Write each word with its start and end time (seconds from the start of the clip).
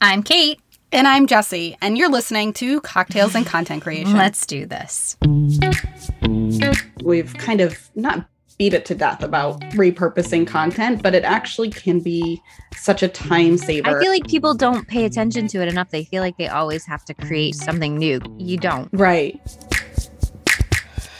I'm 0.00 0.22
Kate. 0.22 0.60
And 0.92 1.08
I'm 1.08 1.26
Jesse, 1.26 1.76
and 1.82 1.98
you're 1.98 2.08
listening 2.08 2.52
to 2.52 2.80
Cocktails 2.82 3.34
and 3.34 3.44
Content 3.44 3.82
Creation. 3.82 4.12
Let's 4.16 4.46
do 4.46 4.64
this. 4.64 5.16
We've 7.02 7.34
kind 7.34 7.60
of 7.60 7.90
not 7.96 8.28
beat 8.58 8.74
it 8.74 8.84
to 8.86 8.94
death 8.94 9.22
about 9.24 9.60
repurposing 9.72 10.46
content, 10.46 11.02
but 11.02 11.12
it 11.14 11.24
actually 11.24 11.70
can 11.70 11.98
be 11.98 12.40
such 12.76 13.02
a 13.02 13.08
time 13.08 13.58
saver. 13.58 13.98
I 13.98 14.00
feel 14.00 14.12
like 14.12 14.28
people 14.28 14.54
don't 14.54 14.86
pay 14.86 15.04
attention 15.04 15.48
to 15.48 15.62
it 15.62 15.68
enough. 15.68 15.90
They 15.90 16.04
feel 16.04 16.22
like 16.22 16.36
they 16.36 16.46
always 16.46 16.86
have 16.86 17.04
to 17.06 17.14
create 17.14 17.56
something 17.56 17.96
new. 17.96 18.20
You 18.38 18.56
don't. 18.56 18.88
Right. 18.92 19.40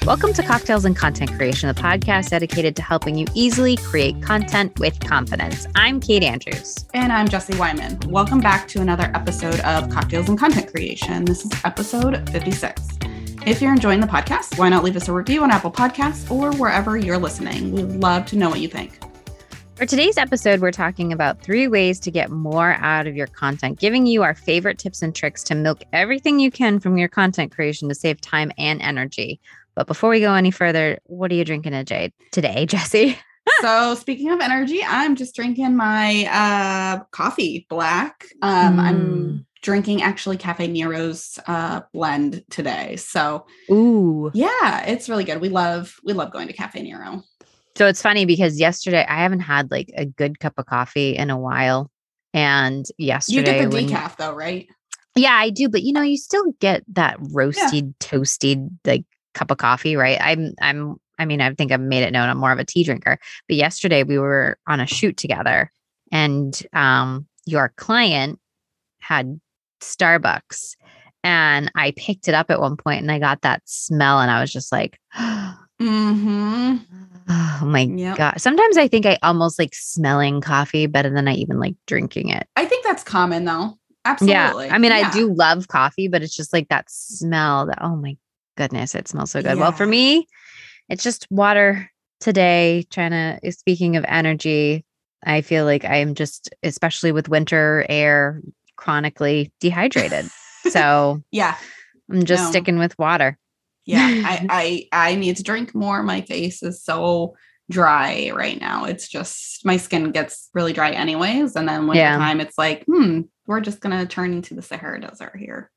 Welcome 0.05 0.35
to 0.35 0.43
Cocktails 0.43 0.85
and 0.85 0.95
Content 0.95 1.33
Creation, 1.35 1.67
the 1.67 1.81
podcast 1.81 2.29
dedicated 2.29 2.77
to 2.77 2.83
helping 2.83 3.17
you 3.17 3.27
easily 3.33 3.77
create 3.77 4.21
content 4.21 4.79
with 4.79 5.01
confidence. 5.01 5.67
I'm 5.77 5.99
Kate 5.99 6.23
Andrews. 6.23 6.85
And 6.93 7.11
I'm 7.11 7.27
Jesse 7.27 7.57
Wyman. 7.57 7.99
Welcome 8.11 8.41
back 8.41 8.69
to 8.69 8.83
another 8.83 9.11
episode 9.15 9.61
of 9.61 9.89
Cocktails 9.89 10.29
and 10.29 10.39
Content 10.39 10.71
Creation. 10.71 11.25
This 11.25 11.47
is 11.47 11.53
episode 11.65 12.29
56. 12.29 12.99
If 13.47 13.63
you're 13.63 13.73
enjoying 13.73 14.01
the 14.01 14.07
podcast, 14.07 14.59
why 14.59 14.69
not 14.69 14.85
leave 14.85 14.95
us 14.95 15.09
a 15.09 15.13
review 15.15 15.43
on 15.43 15.51
Apple 15.51 15.73
Podcasts 15.73 16.31
or 16.31 16.53
wherever 16.59 16.99
you're 16.99 17.17
listening? 17.17 17.73
We'd 17.73 17.85
love 17.85 18.27
to 18.27 18.37
know 18.37 18.51
what 18.51 18.61
you 18.61 18.69
think. 18.69 19.03
For 19.77 19.87
today's 19.87 20.19
episode, 20.19 20.61
we're 20.61 20.71
talking 20.71 21.15
about 21.15 21.41
three 21.41 21.67
ways 21.67 21.99
to 22.01 22.11
get 22.11 22.31
more 22.31 22.75
out 22.75 23.07
of 23.07 23.17
your 23.17 23.27
content, 23.27 23.81
giving 23.81 24.05
you 24.05 24.23
our 24.23 24.35
favorite 24.35 24.79
tips 24.79 25.01
and 25.01 25.15
tricks 25.15 25.43
to 25.45 25.55
milk 25.55 25.83
everything 25.95 26.39
you 26.39 26.51
can 26.51 26.79
from 26.79 26.99
your 26.99 27.09
content 27.09 27.53
creation 27.53 27.89
to 27.89 27.95
save 27.95 28.21
time 28.21 28.53
and 28.59 28.83
energy. 28.83 29.41
But 29.75 29.87
before 29.87 30.11
we 30.11 30.21
go 30.21 30.35
any 30.35 30.51
further, 30.51 30.99
what 31.05 31.31
are 31.31 31.35
you 31.35 31.45
drinking 31.45 31.73
today, 31.73 32.13
today 32.31 32.67
Jesse? 32.69 33.19
so 33.61 33.95
speaking 33.95 34.31
of 34.31 34.41
energy, 34.41 34.83
I'm 34.87 35.17
just 35.17 35.35
drinking 35.35 35.77
my 35.77 36.27
uh, 36.31 37.05
coffee 37.11 37.67
black. 37.69 38.27
Um, 38.43 38.77
mm. 38.77 38.81
I'm 38.81 39.47
drinking 39.63 40.03
actually 40.03 40.37
Caffè 40.37 40.71
Nero's 40.71 41.39
uh, 41.47 41.81
blend 41.93 42.45
today. 42.51 42.97
So 42.97 43.47
ooh, 43.71 44.31
yeah, 44.35 44.85
it's 44.87 45.09
really 45.09 45.25
good. 45.25 45.41
We 45.41 45.49
love 45.49 45.97
we 46.05 46.13
love 46.13 46.33
going 46.33 46.47
to 46.49 46.53
Cafe 46.53 46.81
Nero. 46.83 47.23
So 47.77 47.89
it's 47.89 48.03
funny 48.03 48.25
because 48.25 48.61
yesterday 48.61 49.05
I 49.09 49.23
haven't 49.23 49.41
had 49.41 49.71
like 49.71 49.91
a 49.97 50.07
good 50.07 50.39
cup 50.39 50.55
of 50.59 50.67
coffee 50.67 51.17
in 51.17 51.31
a 51.31 51.39
while, 51.39 51.91
and 52.33 52.87
yesterday 52.99 53.63
you 53.63 53.69
get 53.69 53.89
the 53.89 53.95
decaf 53.95 54.17
though, 54.17 54.35
right? 54.35 54.69
Yeah, 55.17 55.33
I 55.33 55.51
do, 55.51 55.69
but 55.69 55.83
you 55.83 55.93
know, 55.93 56.03
you 56.03 56.17
still 56.17 56.53
get 56.61 56.83
that 56.95 57.17
roasted, 57.21 57.87
yeah. 57.87 57.93
toasted 58.01 58.69
like 58.85 59.05
cup 59.35 59.51
of 59.51 59.59
coffee, 59.59 59.97
right? 59.97 60.19
I'm 60.21 60.55
I'm 60.61 60.97
I 61.19 61.27
mean, 61.27 61.41
I 61.41 61.53
think 61.55 61.73
I've 61.73 61.81
made 61.81 62.03
it 62.03 62.13
known 62.13 62.29
I'm 62.29 62.39
more 62.39 62.53
of 62.53 62.59
a 62.59 62.65
tea 62.65 62.85
drinker. 62.85 63.19
But 63.49 63.57
yesterday 63.57 64.03
we 64.03 64.19
were 64.19 64.59
on 64.67 64.81
a 64.81 64.87
shoot 64.87 65.17
together 65.17 65.71
and 66.13 66.61
um 66.73 67.27
your 67.47 67.73
client 67.77 68.41
had 68.99 69.41
Starbucks 69.81 70.77
and 71.23 71.71
I 71.75 71.93
picked 71.93 72.29
it 72.29 72.35
up 72.35 72.51
at 72.51 72.61
one 72.61 72.77
point 72.77 73.03
and 73.03 73.13
I 73.13 73.19
got 73.19 73.43
that 73.43 73.63
smell 73.65 74.21
and 74.21 74.31
I 74.31 74.41
was 74.41 74.53
just 74.53 74.73
like 74.73 74.99
mm-hmm. 75.17 76.77
Oh 77.27 77.61
my 77.65 77.81
yep. 77.81 78.19
god. 78.19 78.35
Sometimes 78.41 78.77
I 78.77 78.89
think 78.89 79.07
I 79.07 79.19
almost 79.23 79.59
like 79.59 79.75
smelling 79.75 80.41
coffee 80.41 80.87
better 80.87 81.09
than 81.09 81.27
I 81.27 81.35
even 81.35 81.59
like 81.59 81.75
drinking 81.87 82.29
it. 82.29 82.47
I 82.57 82.67
think 82.67 82.85
that's 82.85 83.03
common 83.03 83.45
though. 83.45 83.79
Absolutely. 84.05 84.67
Yeah. 84.67 84.75
I 84.75 84.79
mean, 84.79 84.91
yeah. 84.91 85.09
I 85.09 85.13
do 85.13 85.33
love 85.33 85.69
coffee, 85.69 86.09
but 86.09 86.23
it's 86.23 86.37
just 86.37 86.53
like 86.53 86.69
that 86.69 86.91
smell 86.91 87.67
that, 87.67 87.79
oh 87.81 87.97
my 87.97 88.17
goodness, 88.57 88.95
it 88.95 89.09
smells 89.09 89.33
so 89.33 89.43
good. 89.43 89.57
Yeah. 89.57 89.63
Well, 89.63 89.73
for 89.73 89.87
me, 89.87 90.27
it's 90.89 91.03
just 91.03 91.27
water 91.31 91.91
today. 92.21 92.85
Trying 92.91 93.11
to, 93.11 93.41
eh, 93.43 93.51
speaking 93.51 93.97
of 93.97 94.05
energy, 94.07 94.85
I 95.25 95.41
feel 95.41 95.65
like 95.65 95.85
I'm 95.85 96.15
just, 96.15 96.51
especially 96.63 97.13
with 97.13 97.29
winter 97.29 97.87
air, 97.89 98.41
chronically 98.77 99.53
dehydrated. 99.61 100.27
so, 100.69 101.23
yeah, 101.31 101.57
I'm 102.11 102.25
just 102.25 102.45
no. 102.45 102.51
sticking 102.51 102.79
with 102.79 102.99
water. 102.99 103.39
Yeah, 103.87 103.99
I, 104.25 104.89
I 104.93 105.11
I 105.11 105.15
need 105.17 105.37
to 105.37 105.43
drink 105.43 105.75
more. 105.75 106.03
My 106.03 106.23
face 106.23 106.63
is 106.63 106.83
so 106.83 107.37
dry 107.71 108.31
right 108.35 108.61
now. 108.61 108.85
It's 108.85 109.09
just 109.09 109.65
my 109.65 109.77
skin 109.77 110.11
gets 110.11 110.51
really 110.55 110.73
dry 110.73 110.91
anyways. 110.91 111.57
And 111.57 111.69
then 111.69 111.87
winter 111.87 112.03
yeah. 112.03 112.19
time, 112.19 112.41
it's 112.41 112.59
like, 112.59 112.85
hmm, 112.85 113.23
we're 113.47 113.61
just 113.61 113.81
gonna 113.81 114.07
turn 114.07 114.33
into 114.33 114.55
the 114.55 114.63
Sahara 114.63 115.01
Desert 115.01 115.37
here. 115.39 115.71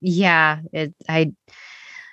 Yeah, 0.00 0.60
it 0.72 0.94
I 1.08 1.32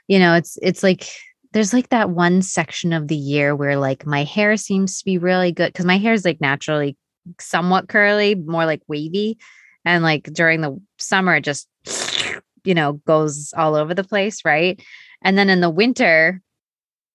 you 0.07 0.19
know, 0.19 0.35
it's 0.35 0.57
it's 0.61 0.83
like 0.83 1.07
there's 1.53 1.73
like 1.73 1.89
that 1.89 2.09
one 2.09 2.41
section 2.41 2.91
of 2.91 3.07
the 3.07 3.15
year 3.15 3.55
where 3.55 3.77
like 3.77 4.05
my 4.05 4.23
hair 4.23 4.57
seems 4.57 4.99
to 4.99 5.05
be 5.05 5.17
really 5.17 5.51
good 5.51 5.71
because 5.71 5.85
my 5.85 5.97
hair 5.97 6.13
is 6.13 6.25
like 6.25 6.41
naturally 6.41 6.97
somewhat 7.39 7.87
curly, 7.87 8.35
more 8.35 8.65
like 8.65 8.81
wavy. 8.87 9.37
And 9.85 10.03
like 10.03 10.23
during 10.33 10.61
the 10.61 10.79
summer, 10.97 11.35
it 11.35 11.43
just, 11.43 11.69
you 12.63 12.73
know, 12.73 12.93
goes 13.05 13.53
all 13.55 13.75
over 13.75 13.93
the 13.93 14.03
place. 14.03 14.43
Right. 14.43 14.81
And 15.21 15.37
then 15.37 15.49
in 15.49 15.61
the 15.61 15.69
winter, 15.69 16.41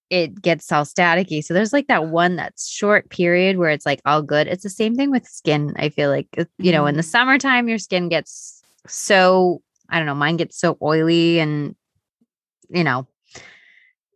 it 0.09 0.41
gets 0.41 0.71
all 0.71 0.83
staticky. 0.83 1.43
So 1.43 1.53
there's 1.53 1.71
like 1.71 1.87
that 1.87 2.07
one 2.07 2.35
that's 2.35 2.67
short 2.67 3.09
period 3.09 3.57
where 3.57 3.69
it's 3.69 3.85
like 3.85 4.01
all 4.05 4.21
good. 4.21 4.47
It's 4.47 4.63
the 4.63 4.69
same 4.69 4.95
thing 4.95 5.11
with 5.11 5.25
skin. 5.25 5.73
I 5.77 5.89
feel 5.89 6.09
like, 6.09 6.27
you 6.57 6.71
know, 6.71 6.85
in 6.85 6.95
the 6.95 7.01
mm-hmm. 7.01 7.09
summertime, 7.09 7.69
your 7.69 7.77
skin 7.77 8.09
gets 8.09 8.61
so, 8.87 9.61
I 9.89 9.97
don't 9.97 10.07
know, 10.07 10.15
mine 10.15 10.37
gets 10.37 10.57
so 10.57 10.77
oily 10.81 11.39
and 11.39 11.75
you 12.71 12.83
know, 12.83 13.07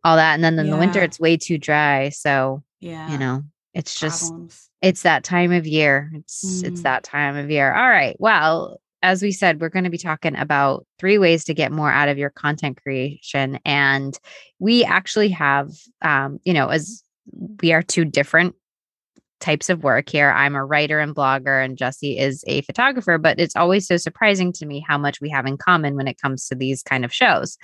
all 0.03 0.15
that. 0.15 0.35
And 0.35 0.43
then 0.43 0.57
in 0.59 0.67
yeah. 0.67 0.73
the 0.73 0.79
winter, 0.79 1.01
it's 1.01 1.19
way 1.19 1.37
too 1.37 1.57
dry. 1.57 2.09
So, 2.09 2.63
yeah, 2.79 3.11
you 3.11 3.17
know, 3.17 3.43
it's 3.73 3.99
just, 3.99 4.33
it's 4.81 5.03
that 5.03 5.23
time 5.23 5.51
of 5.51 5.65
year. 5.65 6.11
It's, 6.13 6.61
mm. 6.61 6.67
it's 6.67 6.83
that 6.83 7.03
time 7.03 7.35
of 7.35 7.49
year. 7.49 7.73
All 7.73 7.89
right. 7.89 8.15
Well, 8.19 8.79
as 9.01 9.21
we 9.21 9.31
said, 9.31 9.61
we're 9.61 9.69
going 9.69 9.83
to 9.83 9.89
be 9.89 9.97
talking 9.97 10.35
about 10.35 10.85
three 10.97 11.17
ways 11.17 11.43
to 11.45 11.53
get 11.53 11.71
more 11.71 11.91
out 11.91 12.09
of 12.09 12.17
your 12.17 12.31
content 12.31 12.81
creation. 12.81 13.59
And 13.65 14.17
we 14.59 14.83
actually 14.83 15.29
have, 15.29 15.69
um, 16.01 16.39
you 16.43 16.53
know, 16.53 16.69
as 16.69 17.03
we 17.61 17.73
are 17.73 17.83
two 17.83 18.05
different 18.05 18.55
types 19.39 19.69
of 19.69 19.83
work 19.83 20.09
here. 20.09 20.31
I'm 20.31 20.55
a 20.55 20.65
writer 20.65 20.99
and 20.99 21.13
blogger, 21.13 21.63
and 21.63 21.77
Jesse 21.77 22.17
is 22.17 22.43
a 22.47 22.61
photographer, 22.61 23.17
but 23.17 23.39
it's 23.39 23.55
always 23.55 23.85
so 23.87 23.97
surprising 23.97 24.51
to 24.53 24.65
me 24.65 24.83
how 24.87 24.97
much 24.97 25.21
we 25.21 25.29
have 25.29 25.45
in 25.45 25.57
common 25.57 25.95
when 25.95 26.07
it 26.07 26.19
comes 26.19 26.47
to 26.47 26.55
these 26.55 26.81
kind 26.81 27.05
of 27.05 27.13
shows. 27.13 27.57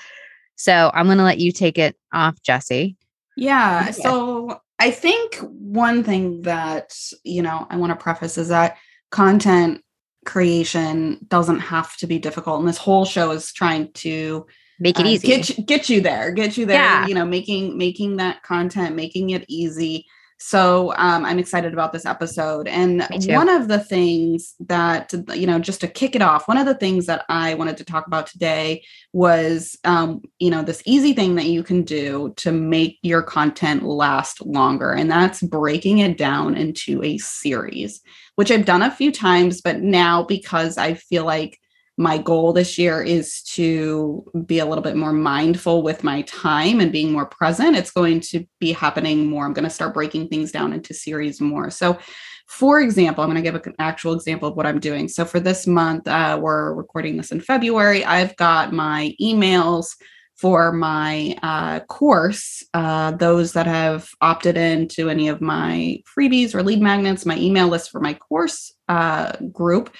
So 0.62 0.92
I'm 0.94 1.08
going 1.08 1.18
to 1.18 1.24
let 1.24 1.40
you 1.40 1.52
take 1.52 1.80
it 1.80 1.98
off, 2.14 2.40
Jesse. 2.44 2.96
Yeah. 3.36 3.86
yeah. 3.86 3.92
So 3.92 4.62
I 4.78 4.92
think 4.92 5.38
one 5.38 6.04
thing 6.04 6.44
that, 6.44 6.96
you 7.24 7.42
know, 7.42 7.66
I 7.72 7.78
want 7.78 7.90
to 7.98 8.02
preface 8.02 8.38
is 8.38 8.50
that 8.50 8.78
content 9.10 9.82
creation 10.28 11.18
doesn't 11.28 11.62
have 11.62 11.98
to 11.98 12.06
be 12.06 12.20
difficult. 12.20 12.60
And 12.60 12.68
this 12.68 12.78
whole 12.78 13.06
show 13.06 13.32
is 13.32 13.52
trying 13.52 13.92
to 13.94 14.46
make 14.80 15.00
it 15.00 15.06
uh, 15.08 15.10
easy. 15.10 15.28
Get, 15.28 15.66
get 15.66 15.90
you 15.90 16.00
there, 16.00 16.32
get 16.32 16.58
you 16.58 16.68
there, 16.68 16.80
yeah. 16.80 17.08
you 17.08 17.16
know, 17.16 17.26
making, 17.26 17.76
making 17.76 18.18
that 18.18 18.44
content, 18.44 18.96
making 18.96 19.32
it 19.32 19.46
easy 19.48 20.06
so 20.44 20.92
um, 20.98 21.24
I'm 21.24 21.38
excited 21.38 21.72
about 21.72 21.94
this 21.94 22.04
episode. 22.04 22.68
And 22.68 23.08
one 23.28 23.48
of 23.48 23.68
the 23.68 23.78
things 23.78 24.56
that, 24.62 25.14
you 25.36 25.46
know, 25.46 25.60
just 25.60 25.82
to 25.82 25.88
kick 25.88 26.16
it 26.16 26.24
off, 26.24 26.48
one 26.48 26.58
of 26.58 26.66
the 26.66 26.74
things 26.74 27.06
that 27.06 27.26
I 27.30 27.54
wanted 27.54 27.78
to 27.78 27.86
talk 27.86 28.08
about 28.08 28.26
today 28.26 28.84
was, 29.14 29.78
um, 29.84 30.24
you 30.40 30.50
know, 30.50 30.64
this 30.64 30.82
easy 30.84 31.14
thing 31.14 31.36
that 31.36 31.46
you 31.46 31.62
can 31.62 31.84
do 31.84 32.34
to 32.38 32.52
make 32.52 32.98
your 33.04 33.22
content 33.22 33.84
last 33.84 34.44
longer. 34.44 34.92
And 34.94 35.12
that's 35.12 35.44
breaking 35.44 36.00
it 36.00 36.18
down 36.18 36.58
into 36.58 37.04
a 37.04 37.20
series, 37.20 38.02
which 38.34 38.50
I've 38.50 38.66
done 38.66 38.82
a 38.82 38.90
few 38.90 39.12
times, 39.12 39.62
but 39.62 39.82
now 39.82 40.24
because 40.24 40.76
I 40.76 40.96
feel 40.96 41.24
like 41.24 41.61
my 42.02 42.18
goal 42.18 42.52
this 42.52 42.80
year 42.80 43.04
is 43.04 43.44
to 43.44 44.26
be 44.48 44.58
a 44.58 44.66
little 44.66 44.82
bit 44.82 44.96
more 44.96 45.14
mindful 45.14 45.84
with 45.84 46.04
my 46.04 46.24
time 46.24 46.80
and 46.80 46.92
being 46.92 47.12
more 47.12 47.28
present. 47.28 47.78
It's 47.78 47.92
going 47.92 48.22
to 48.22 48.44
be 48.60 48.72
happening 48.72 49.28
more. 49.28 49.46
I'm 49.46 49.54
going 49.54 49.66
to 49.66 49.70
start 49.70 49.94
breaking 49.94 50.28
things 50.28 50.52
down 50.52 50.74
into 50.74 50.96
series 50.96 51.40
more. 51.40 51.70
So, 51.70 52.00
for 52.48 52.82
example, 52.82 53.24
I'm 53.24 53.30
going 53.30 53.42
to 53.42 53.50
give 53.50 53.56
an 53.68 53.76
actual 53.78 54.14
example 54.14 54.50
of 54.50 54.56
what 54.56 54.66
I'm 54.66 54.80
doing. 54.80 55.08
So, 55.08 55.26
for 55.26 55.40
this 55.40 55.68
month, 55.68 56.08
uh, 56.08 56.40
we're 56.42 56.74
recording 56.74 57.18
this 57.18 57.32
in 57.32 57.40
February. 57.40 58.04
I've 58.04 58.36
got 58.36 58.74
my 58.74 59.14
emails 59.22 59.96
for 60.38 60.72
my 60.72 61.38
uh, 61.44 61.82
course. 61.82 62.64
Uh, 62.74 63.12
those 63.12 63.54
that 63.54 63.68
have 63.68 64.10
opted 64.22 64.58
into 64.58 65.08
any 65.08 65.28
of 65.28 65.40
my 65.40 66.02
freebies 66.18 66.56
or 66.56 66.64
lead 66.64 66.82
magnets, 66.82 67.28
my 67.28 67.38
email 67.38 67.68
list 67.68 67.92
for 67.92 68.00
my 68.00 68.16
course 68.16 68.74
uh, 68.90 69.34
group 69.52 69.94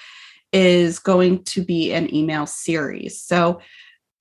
is 0.52 0.98
going 0.98 1.44
to 1.44 1.64
be 1.64 1.92
an 1.92 2.14
email 2.14 2.46
series. 2.46 3.20
So, 3.20 3.60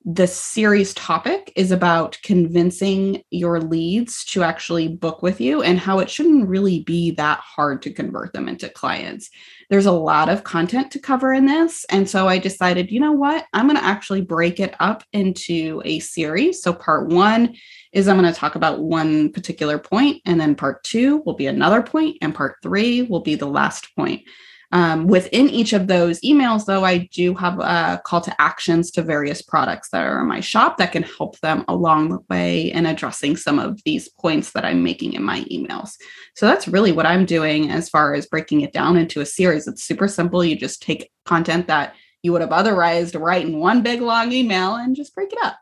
the 0.04 0.26
series 0.26 0.96
topic 0.96 1.54
is 1.56 1.70
about 1.70 2.18
convincing 2.24 3.22
your 3.30 3.60
leads 3.60 4.26
to 4.26 4.42
actually 4.42 4.88
book 4.88 5.22
with 5.22 5.40
you 5.40 5.62
and 5.62 5.78
how 5.78 6.00
it 6.00 6.10
shouldn't 6.10 6.48
really 6.48 6.82
be 6.84 7.12
that 7.12 7.40
hard 7.40 7.84
to 7.84 7.94
convert 7.94 8.34
them 8.34 8.48
into 8.48 8.68
clients. 8.68 9.30
There's 9.70 9.86
a 9.86 9.92
lot 9.92 10.28
of 10.28 10.44
content 10.44 10.90
to 10.92 11.00
cover 11.00 11.32
in 11.32 11.46
this. 11.46 11.86
And 11.92 12.10
so 12.10 12.28
I 12.28 12.40
decided, 12.40 12.90
you 12.90 13.00
know 13.00 13.12
what? 13.12 13.46
I'm 13.54 13.68
going 13.68 13.78
to 13.78 13.84
actually 13.84 14.22
break 14.22 14.60
it 14.60 14.74
up 14.80 15.04
into 15.14 15.84
a 15.86 16.00
series. 16.00 16.64
So, 16.64 16.74
part 16.74 17.10
one 17.10 17.56
is 17.94 18.08
I'm 18.08 18.20
going 18.20 18.32
to 18.32 18.40
talk 18.40 18.56
about 18.56 18.80
one 18.80 19.32
particular 19.32 19.78
point, 19.78 20.22
and 20.26 20.42
then 20.42 20.56
part 20.56 20.84
two 20.84 21.18
will 21.26 21.36
be 21.36 21.48
another 21.48 21.84
point, 21.84 22.18
and 22.22 22.34
part 22.34 22.56
three 22.64 23.04
will 23.04 23.20
be 23.20 23.36
the 23.36 23.46
last 23.46 23.96
point. 23.96 24.24
Um, 24.74 25.08
within 25.08 25.50
each 25.50 25.74
of 25.74 25.88
those 25.88 26.22
emails, 26.22 26.66
though, 26.66 26.86
I 26.86 27.10
do 27.12 27.34
have 27.36 27.60
a 27.60 28.02
call 28.06 28.22
to 28.22 28.42
actions 28.42 28.90
to 28.92 29.02
various 29.02 29.42
products 29.42 29.90
that 29.90 30.04
are 30.04 30.22
in 30.22 30.28
my 30.28 30.40
shop 30.40 30.78
that 30.78 30.94
can 30.94 31.04
help 31.04 31.40
them 31.40 31.66
along 31.68 32.10
the 32.10 32.20
way 32.30 32.72
in 32.72 32.86
addressing 32.86 33.36
some 33.36 33.60
of 33.60 33.82
these 33.84 34.08
points 34.08 34.52
that 34.52 34.64
I'm 34.64 34.82
making 34.84 35.14
in 35.14 35.24
my 35.24 35.42
emails. 35.52 35.92
So 36.36 36.46
that's 36.46 36.68
really 36.68 36.92
what 36.92 37.06
I'm 37.06 37.26
doing 37.26 37.70
as 37.70 37.90
far 37.90 38.14
as 38.14 38.26
breaking 38.28 38.62
it 38.62 38.72
down 38.72 38.96
into 38.96 39.20
a 39.20 39.26
series. 39.26 39.68
It's 39.68 39.84
super 39.84 40.08
simple. 40.08 40.44
You 40.44 40.56
just 40.56 40.82
take 40.82 41.12
content 41.26 41.68
that 41.68 41.96
you 42.24 42.32
would 42.32 42.42
have 42.42 42.52
otherwise 42.52 43.14
write 43.14 43.46
in 43.46 43.60
one 43.60 43.82
big 43.82 44.00
long 44.00 44.32
email 44.32 44.76
and 44.76 44.96
just 44.96 45.14
break 45.14 45.34
it 45.34 45.40
up. 45.44 45.58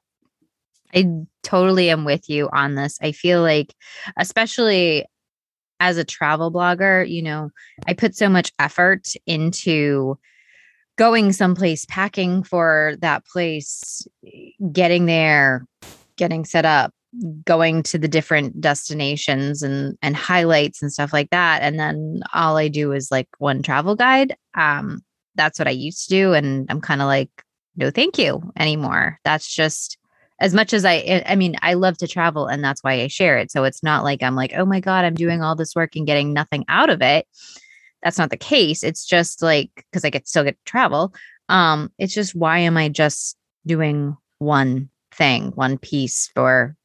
I 0.93 1.05
totally 1.43 1.89
am 1.89 2.05
with 2.05 2.29
you 2.29 2.49
on 2.51 2.75
this. 2.75 2.97
I 3.01 3.11
feel 3.11 3.41
like, 3.41 3.73
especially 4.17 5.05
as 5.79 5.97
a 5.97 6.03
travel 6.03 6.51
blogger, 6.51 7.09
you 7.09 7.21
know, 7.21 7.51
I 7.87 7.93
put 7.93 8.15
so 8.15 8.29
much 8.29 8.51
effort 8.59 9.13
into 9.25 10.17
going 10.97 11.31
someplace, 11.31 11.85
packing 11.85 12.43
for 12.43 12.95
that 12.99 13.25
place, 13.25 14.05
getting 14.71 15.05
there, 15.05 15.65
getting 16.17 16.43
set 16.43 16.65
up, 16.65 16.93
going 17.45 17.81
to 17.83 17.97
the 17.97 18.07
different 18.07 18.59
destinations 18.59 19.63
and 19.63 19.97
and 20.01 20.15
highlights 20.15 20.81
and 20.81 20.91
stuff 20.91 21.13
like 21.13 21.29
that. 21.29 21.61
And 21.61 21.79
then 21.79 22.21
all 22.33 22.57
I 22.57 22.67
do 22.67 22.91
is 22.91 23.09
like 23.11 23.29
one 23.37 23.63
travel 23.63 23.95
guide. 23.95 24.35
Um, 24.55 25.01
that's 25.35 25.57
what 25.57 25.67
I 25.67 25.71
used 25.71 26.03
to 26.03 26.09
do. 26.09 26.33
And 26.33 26.69
I'm 26.69 26.81
kind 26.81 27.01
of 27.01 27.07
like, 27.07 27.31
no, 27.77 27.91
thank 27.91 28.17
you 28.17 28.51
anymore. 28.57 29.19
That's 29.23 29.53
just 29.53 29.97
as 30.39 30.53
much 30.53 30.73
as 30.73 30.85
I, 30.85 31.23
I 31.25 31.35
mean, 31.35 31.55
I 31.61 31.73
love 31.73 31.97
to 31.97 32.07
travel 32.07 32.47
and 32.47 32.63
that's 32.63 32.83
why 32.83 32.93
I 32.93 33.07
share 33.07 33.37
it. 33.37 33.51
So 33.51 33.63
it's 33.65 33.83
not 33.83 34.03
like 34.03 34.23
I'm 34.23 34.35
like, 34.35 34.53
oh 34.55 34.65
my 34.65 34.79
God, 34.79 35.05
I'm 35.05 35.15
doing 35.15 35.41
all 35.41 35.55
this 35.55 35.75
work 35.75 35.95
and 35.95 36.07
getting 36.07 36.33
nothing 36.33 36.63
out 36.69 36.89
of 36.89 37.01
it. 37.01 37.27
That's 38.03 38.17
not 38.17 38.29
the 38.29 38.37
case. 38.37 38.83
It's 38.83 39.05
just 39.05 39.41
like, 39.41 39.69
because 39.75 40.05
I 40.05 40.09
get 40.09 40.27
still 40.27 40.45
get 40.45 40.57
to 40.57 40.71
travel. 40.71 41.13
Um, 41.49 41.91
it's 41.97 42.13
just 42.13 42.35
why 42.35 42.59
am 42.59 42.77
I 42.77 42.87
just 42.87 43.37
doing 43.65 44.15
one 44.37 44.89
thing, 45.11 45.51
one 45.55 45.77
piece 45.77 46.29
for 46.33 46.75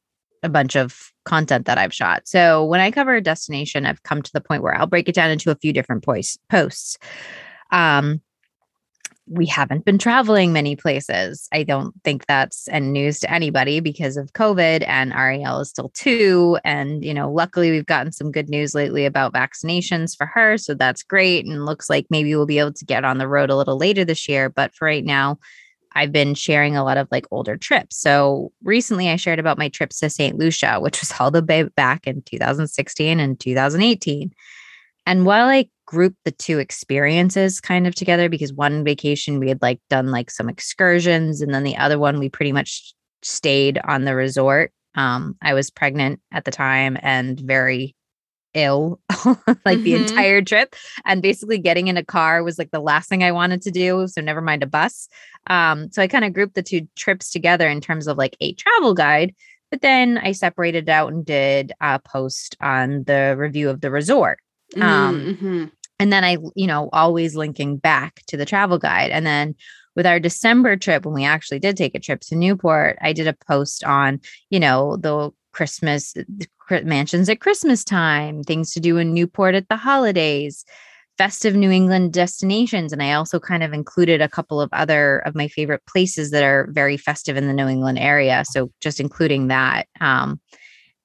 a 0.42 0.48
bunch 0.48 0.76
of 0.76 1.12
content 1.24 1.66
that 1.66 1.78
I've 1.78 1.94
shot. 1.94 2.26
So 2.26 2.64
when 2.64 2.80
I 2.80 2.90
cover 2.90 3.14
a 3.14 3.20
destination, 3.20 3.86
I've 3.86 4.02
come 4.02 4.20
to 4.20 4.32
the 4.32 4.40
point 4.40 4.62
where 4.62 4.76
I'll 4.76 4.86
break 4.86 5.08
it 5.08 5.14
down 5.14 5.30
into 5.30 5.50
a 5.50 5.56
few 5.56 5.72
different 5.72 6.04
posts. 6.04 6.98
Um, 7.70 8.20
we 9.26 9.46
haven't 9.46 9.84
been 9.84 9.98
traveling 9.98 10.52
many 10.52 10.76
places. 10.76 11.48
I 11.52 11.62
don't 11.62 11.94
think 12.04 12.26
that's 12.26 12.68
any 12.68 12.88
news 12.88 13.20
to 13.20 13.32
anybody 13.32 13.80
because 13.80 14.16
of 14.16 14.32
COVID 14.34 14.86
and 14.86 15.12
Ariel 15.12 15.60
is 15.60 15.70
still 15.70 15.90
two. 15.94 16.58
And, 16.62 17.04
you 17.04 17.14
know, 17.14 17.30
luckily 17.30 17.70
we've 17.70 17.86
gotten 17.86 18.12
some 18.12 18.30
good 18.30 18.50
news 18.50 18.74
lately 18.74 19.06
about 19.06 19.32
vaccinations 19.32 20.16
for 20.16 20.26
her. 20.26 20.58
So 20.58 20.74
that's 20.74 21.02
great. 21.02 21.46
And 21.46 21.64
looks 21.64 21.88
like 21.88 22.06
maybe 22.10 22.34
we'll 22.34 22.44
be 22.44 22.58
able 22.58 22.74
to 22.74 22.84
get 22.84 23.04
on 23.04 23.18
the 23.18 23.28
road 23.28 23.48
a 23.48 23.56
little 23.56 23.78
later 23.78 24.04
this 24.04 24.28
year. 24.28 24.50
But 24.50 24.74
for 24.74 24.84
right 24.84 25.04
now, 25.04 25.38
I've 25.94 26.12
been 26.12 26.34
sharing 26.34 26.76
a 26.76 26.84
lot 26.84 26.98
of 26.98 27.08
like 27.10 27.26
older 27.30 27.56
trips. 27.56 27.96
So 27.96 28.52
recently 28.62 29.08
I 29.08 29.16
shared 29.16 29.38
about 29.38 29.58
my 29.58 29.68
trips 29.68 30.00
to 30.00 30.10
St. 30.10 30.36
Lucia, 30.36 30.80
which 30.80 31.00
was 31.00 31.12
all 31.18 31.30
the 31.30 31.42
way 31.42 31.62
back 31.62 32.06
in 32.06 32.20
2016 32.22 33.20
and 33.20 33.40
2018. 33.40 34.34
And 35.06 35.26
while 35.26 35.48
I 35.48 35.68
grouped 35.86 36.18
the 36.24 36.30
two 36.30 36.58
experiences 36.58 37.60
kind 37.60 37.86
of 37.86 37.94
together, 37.94 38.28
because 38.28 38.52
one 38.52 38.84
vacation 38.84 39.38
we 39.38 39.48
had 39.48 39.62
like 39.62 39.80
done 39.90 40.10
like 40.10 40.30
some 40.30 40.48
excursions, 40.48 41.40
and 41.40 41.54
then 41.54 41.64
the 41.64 41.76
other 41.76 41.98
one 41.98 42.18
we 42.18 42.28
pretty 42.28 42.52
much 42.52 42.94
stayed 43.22 43.78
on 43.84 44.04
the 44.04 44.14
resort. 44.14 44.72
Um, 44.94 45.36
I 45.42 45.54
was 45.54 45.70
pregnant 45.70 46.20
at 46.32 46.44
the 46.44 46.50
time 46.50 46.96
and 47.02 47.38
very 47.40 47.96
ill 48.54 49.00
like 49.10 49.26
mm-hmm. 49.26 49.82
the 49.82 49.94
entire 49.94 50.40
trip 50.40 50.74
and 51.04 51.20
basically 51.22 51.58
getting 51.58 51.88
in 51.88 51.96
a 51.96 52.04
car 52.04 52.42
was 52.42 52.58
like 52.58 52.70
the 52.70 52.80
last 52.80 53.08
thing 53.08 53.22
i 53.22 53.32
wanted 53.32 53.60
to 53.60 53.70
do 53.70 54.06
so 54.06 54.20
never 54.20 54.40
mind 54.40 54.62
a 54.62 54.66
bus 54.66 55.08
um 55.48 55.90
so 55.90 56.00
i 56.00 56.06
kind 56.06 56.24
of 56.24 56.32
grouped 56.32 56.54
the 56.54 56.62
two 56.62 56.86
trips 56.96 57.30
together 57.30 57.68
in 57.68 57.80
terms 57.80 58.06
of 58.06 58.16
like 58.16 58.36
a 58.40 58.54
travel 58.54 58.94
guide 58.94 59.34
but 59.70 59.80
then 59.80 60.18
i 60.18 60.32
separated 60.32 60.88
out 60.88 61.12
and 61.12 61.26
did 61.26 61.72
a 61.80 61.98
post 61.98 62.56
on 62.60 63.02
the 63.04 63.34
review 63.36 63.68
of 63.68 63.80
the 63.80 63.90
resort 63.90 64.38
um, 64.82 65.20
mm-hmm. 65.20 65.64
And 65.98 66.12
then 66.12 66.24
I, 66.24 66.38
you 66.54 66.66
know, 66.66 66.88
always 66.92 67.36
linking 67.36 67.76
back 67.76 68.22
to 68.28 68.36
the 68.36 68.44
travel 68.44 68.78
guide. 68.78 69.10
And 69.10 69.26
then 69.26 69.54
with 69.94 70.06
our 70.06 70.18
December 70.18 70.76
trip, 70.76 71.06
when 71.06 71.14
we 71.14 71.24
actually 71.24 71.60
did 71.60 71.76
take 71.76 71.94
a 71.94 72.00
trip 72.00 72.20
to 72.22 72.36
Newport, 72.36 72.98
I 73.00 73.12
did 73.12 73.28
a 73.28 73.36
post 73.46 73.84
on, 73.84 74.20
you 74.50 74.58
know, 74.58 74.96
the 74.96 75.30
Christmas 75.52 76.14
mansions 76.82 77.28
at 77.28 77.40
Christmas 77.40 77.84
time, 77.84 78.42
things 78.42 78.72
to 78.72 78.80
do 78.80 78.98
in 78.98 79.14
Newport 79.14 79.54
at 79.54 79.68
the 79.68 79.76
holidays, 79.76 80.64
festive 81.16 81.54
New 81.54 81.70
England 81.70 82.12
destinations. 82.12 82.92
And 82.92 83.02
I 83.02 83.12
also 83.12 83.38
kind 83.38 83.62
of 83.62 83.72
included 83.72 84.20
a 84.20 84.28
couple 84.28 84.60
of 84.60 84.68
other 84.72 85.18
of 85.20 85.36
my 85.36 85.46
favorite 85.46 85.82
places 85.86 86.32
that 86.32 86.42
are 86.42 86.68
very 86.72 86.96
festive 86.96 87.36
in 87.36 87.46
the 87.46 87.54
New 87.54 87.68
England 87.68 87.98
area. 88.00 88.44
So 88.50 88.72
just 88.80 88.98
including 88.98 89.46
that. 89.48 89.86
Um, 90.00 90.40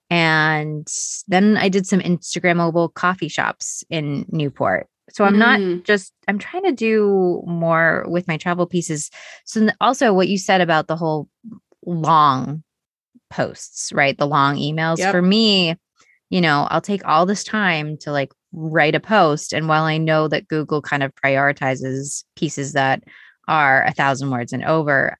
and 0.09 0.87
then 1.27 1.57
I 1.57 1.69
did 1.69 1.85
some 1.85 1.99
Instagrammable 1.99 2.93
coffee 2.93 3.27
shops 3.27 3.83
in 3.89 4.25
Newport. 4.29 4.87
So 5.11 5.23
I'm 5.23 5.35
mm. 5.35 5.37
not 5.37 5.83
just, 5.85 6.13
I'm 6.27 6.37
trying 6.37 6.63
to 6.63 6.71
do 6.71 7.43
more 7.45 8.05
with 8.07 8.27
my 8.27 8.37
travel 8.37 8.65
pieces. 8.65 9.09
So 9.45 9.69
also 9.81 10.13
what 10.13 10.27
you 10.27 10.37
said 10.37 10.61
about 10.61 10.87
the 10.87 10.95
whole 10.95 11.27
long 11.85 12.63
posts, 13.29 13.91
right? 13.93 14.17
The 14.17 14.27
long 14.27 14.55
emails. 14.55 14.97
Yep. 14.97 15.11
For 15.11 15.21
me, 15.21 15.75
you 16.29 16.41
know, 16.41 16.67
I'll 16.69 16.81
take 16.81 17.05
all 17.07 17.25
this 17.25 17.43
time 17.43 17.97
to 18.01 18.11
like 18.11 18.31
write 18.51 18.95
a 18.95 18.99
post. 18.99 19.53
And 19.53 19.67
while 19.67 19.83
I 19.83 19.97
know 19.97 20.27
that 20.27 20.47
Google 20.47 20.81
kind 20.81 21.03
of 21.03 21.13
prioritizes 21.15 22.23
pieces 22.35 22.73
that 22.73 23.03
are 23.47 23.83
a 23.85 23.93
thousand 23.93 24.29
words 24.29 24.53
and 24.53 24.63
over, 24.63 25.17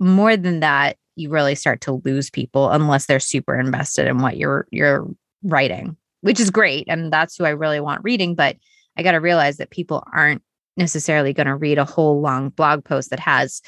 more 0.00 0.36
than 0.36 0.60
that, 0.60 0.96
you 1.18 1.30
really 1.30 1.54
start 1.54 1.80
to 1.82 2.00
lose 2.04 2.30
people 2.30 2.70
unless 2.70 3.06
they're 3.06 3.20
super 3.20 3.58
invested 3.58 4.06
in 4.06 4.18
what 4.18 4.36
you're 4.36 4.66
you're 4.70 5.08
writing, 5.42 5.96
which 6.20 6.40
is 6.40 6.50
great. 6.50 6.86
And 6.88 7.12
that's 7.12 7.36
who 7.36 7.44
I 7.44 7.50
really 7.50 7.80
want 7.80 8.04
reading. 8.04 8.34
But 8.34 8.56
I 8.96 9.02
got 9.02 9.12
to 9.12 9.20
realize 9.20 9.58
that 9.58 9.70
people 9.70 10.04
aren't 10.12 10.42
necessarily 10.76 11.32
going 11.32 11.46
to 11.46 11.56
read 11.56 11.78
a 11.78 11.84
whole 11.84 12.20
long 12.20 12.50
blog 12.50 12.84
post 12.84 13.10
that 13.10 13.20
has, 13.20 13.60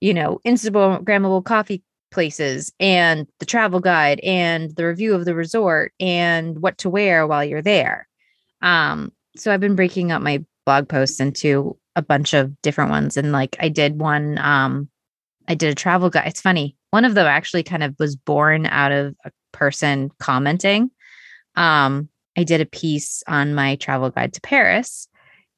you 0.00 0.14
know, 0.14 0.40
Instagrammable 0.46 1.44
coffee 1.44 1.82
places 2.10 2.72
and 2.78 3.26
the 3.40 3.46
travel 3.46 3.80
guide 3.80 4.20
and 4.20 4.74
the 4.76 4.86
review 4.86 5.14
of 5.14 5.24
the 5.24 5.34
resort 5.34 5.92
and 5.98 6.60
what 6.60 6.78
to 6.78 6.90
wear 6.90 7.26
while 7.26 7.44
you're 7.44 7.62
there. 7.62 8.06
Um, 8.60 9.12
so 9.36 9.52
I've 9.52 9.60
been 9.60 9.76
breaking 9.76 10.12
up 10.12 10.22
my 10.22 10.44
blog 10.64 10.88
posts 10.88 11.20
into 11.20 11.76
a 11.96 12.02
bunch 12.02 12.34
of 12.34 12.60
different 12.62 12.90
ones. 12.90 13.16
And 13.16 13.32
like 13.32 13.56
I 13.60 13.68
did 13.68 13.98
one, 13.98 14.38
um, 14.38 14.88
I 15.48 15.54
did 15.54 15.70
a 15.70 15.74
travel 15.74 16.10
guide. 16.10 16.28
It's 16.28 16.40
funny. 16.40 16.76
One 16.92 17.06
of 17.06 17.14
them 17.14 17.26
actually 17.26 17.62
kind 17.62 17.82
of 17.82 17.96
was 17.98 18.16
born 18.16 18.66
out 18.66 18.92
of 18.92 19.14
a 19.24 19.30
person 19.52 20.10
commenting. 20.18 20.90
Um, 21.56 22.10
I 22.36 22.44
did 22.44 22.60
a 22.60 22.66
piece 22.66 23.22
on 23.26 23.54
my 23.54 23.76
travel 23.76 24.10
guide 24.10 24.34
to 24.34 24.40
Paris. 24.42 25.08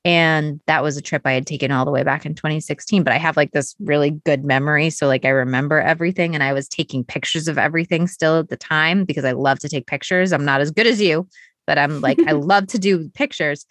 And 0.04 0.60
that 0.66 0.84
was 0.84 0.96
a 0.96 1.02
trip 1.02 1.22
I 1.24 1.32
had 1.32 1.46
taken 1.46 1.72
all 1.72 1.84
the 1.84 1.90
way 1.90 2.04
back 2.04 2.24
in 2.24 2.36
2016. 2.36 3.02
But 3.02 3.12
I 3.12 3.16
have 3.16 3.36
like 3.36 3.50
this 3.50 3.74
really 3.80 4.10
good 4.10 4.44
memory. 4.44 4.90
So, 4.90 5.08
like, 5.08 5.24
I 5.24 5.30
remember 5.30 5.80
everything. 5.80 6.34
And 6.34 6.44
I 6.44 6.52
was 6.52 6.68
taking 6.68 7.02
pictures 7.02 7.48
of 7.48 7.58
everything 7.58 8.06
still 8.06 8.38
at 8.38 8.48
the 8.48 8.56
time 8.56 9.04
because 9.04 9.24
I 9.24 9.32
love 9.32 9.58
to 9.60 9.68
take 9.68 9.88
pictures. 9.88 10.32
I'm 10.32 10.44
not 10.44 10.60
as 10.60 10.70
good 10.70 10.86
as 10.86 11.00
you, 11.00 11.26
but 11.66 11.78
I'm 11.78 12.00
like, 12.00 12.20
I 12.28 12.32
love 12.32 12.68
to 12.68 12.78
do 12.78 13.08
pictures. 13.10 13.66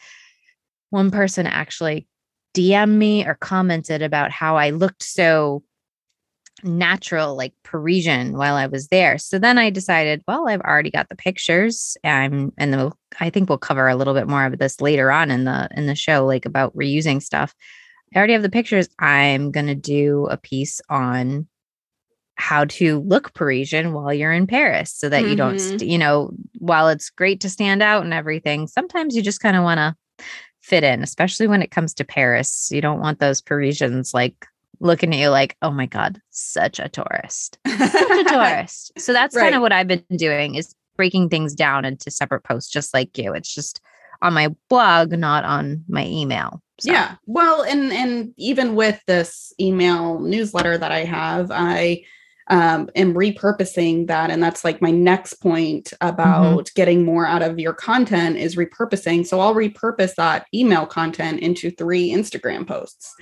One 0.89 1.11
person 1.11 1.47
actually 1.47 2.07
DM 2.55 2.97
me 2.97 3.25
or 3.25 3.35
commented 3.35 4.01
about 4.01 4.31
how 4.31 4.57
I 4.57 4.71
looked 4.71 5.03
so 5.03 5.63
natural 6.63 7.35
like 7.35 7.53
Parisian 7.63 8.37
while 8.37 8.55
I 8.55 8.67
was 8.67 8.87
there. 8.87 9.17
So 9.17 9.39
then 9.39 9.57
I 9.57 9.69
decided, 9.69 10.23
well, 10.27 10.47
I've 10.47 10.61
already 10.61 10.91
got 10.91 11.09
the 11.09 11.15
pictures. 11.15 11.97
I'm 12.03 12.53
and 12.57 12.75
we'll, 12.75 12.97
I 13.19 13.29
think 13.29 13.49
we'll 13.49 13.57
cover 13.57 13.87
a 13.87 13.95
little 13.95 14.13
bit 14.13 14.27
more 14.27 14.45
of 14.45 14.57
this 14.59 14.81
later 14.81 15.11
on 15.11 15.31
in 15.31 15.43
the 15.45 15.67
in 15.75 15.87
the 15.87 15.95
show, 15.95 16.25
like 16.25 16.45
about 16.45 16.75
reusing 16.75 17.21
stuff. 17.21 17.53
I 18.13 18.17
already 18.17 18.33
have 18.33 18.43
the 18.43 18.49
pictures. 18.49 18.89
I'm 18.99 19.51
gonna 19.51 19.75
do 19.75 20.27
a 20.29 20.37
piece 20.37 20.81
on 20.89 21.47
how 22.35 22.65
to 22.65 22.99
look 23.01 23.33
Parisian 23.33 23.93
while 23.93 24.13
you're 24.13 24.31
in 24.31 24.47
Paris 24.47 24.93
so 24.93 25.07
that 25.09 25.21
mm-hmm. 25.21 25.29
you 25.29 25.35
don't, 25.35 25.55
mm-hmm. 25.55 25.77
st- 25.77 25.89
you 25.89 25.97
know, 25.97 26.31
while 26.57 26.89
it's 26.89 27.09
great 27.09 27.41
to 27.41 27.49
stand 27.49 27.83
out 27.83 28.03
and 28.03 28.13
everything, 28.13 28.67
sometimes 28.67 29.15
you 29.15 29.21
just 29.21 29.39
kind 29.39 29.55
of 29.55 29.63
want 29.63 29.77
to 29.77 29.95
fit 30.61 30.83
in, 30.83 31.03
especially 31.03 31.47
when 31.47 31.61
it 31.61 31.71
comes 31.71 31.93
to 31.93 32.03
Paris. 32.03 32.69
You 32.71 32.81
don't 32.81 32.99
want 32.99 33.19
those 33.19 33.41
Parisians 33.41 34.13
like 34.13 34.47
looking 34.83 35.13
at 35.13 35.19
you 35.19 35.29
like, 35.29 35.55
oh 35.61 35.71
my 35.71 35.85
God, 35.85 36.21
such 36.29 36.79
a 36.79 36.89
tourist. 36.89 37.57
Such 37.65 37.93
a 37.93 38.23
tourist. 38.27 38.91
So 38.99 39.13
that's 39.13 39.35
right. 39.35 39.43
kind 39.43 39.55
of 39.55 39.61
what 39.61 39.71
I've 39.71 39.87
been 39.87 40.03
doing 40.15 40.55
is 40.55 40.75
breaking 40.97 41.29
things 41.29 41.55
down 41.55 41.85
into 41.85 42.11
separate 42.11 42.43
posts, 42.43 42.69
just 42.69 42.93
like 42.93 43.17
you. 43.17 43.33
It's 43.33 43.53
just 43.53 43.81
on 44.21 44.33
my 44.33 44.49
blog, 44.69 45.11
not 45.13 45.45
on 45.45 45.83
my 45.87 46.05
email. 46.05 46.61
So. 46.81 46.91
Yeah. 46.91 47.15
Well, 47.25 47.63
and 47.63 47.91
and 47.93 48.33
even 48.37 48.75
with 48.75 49.01
this 49.07 49.53
email 49.59 50.19
newsletter 50.19 50.77
that 50.77 50.91
I 50.91 51.05
have, 51.05 51.49
I 51.49 52.03
um, 52.49 52.89
am 52.95 53.13
repurposing 53.13 54.07
that. 54.07 54.29
And 54.29 54.43
that's 54.43 54.65
like 54.65 54.81
my 54.81 54.91
next 54.91 55.35
point 55.35 55.85
mm-hmm. 55.85 56.07
about 56.09 56.43
mm-hmm. 56.43 56.73
getting 56.75 57.05
more 57.05 57.25
out 57.25 57.41
of 57.41 57.59
your 57.59 57.73
content 57.73 58.37
is 58.37 58.55
repurposing. 58.57 59.25
So 59.25 59.39
I'll 59.39 59.55
repurpose 59.55 60.15
that 60.15 60.45
email 60.53 60.85
content 60.85 61.39
into 61.39 61.71
three 61.71 62.09
Instagram 62.09 62.67
posts. 62.67 63.15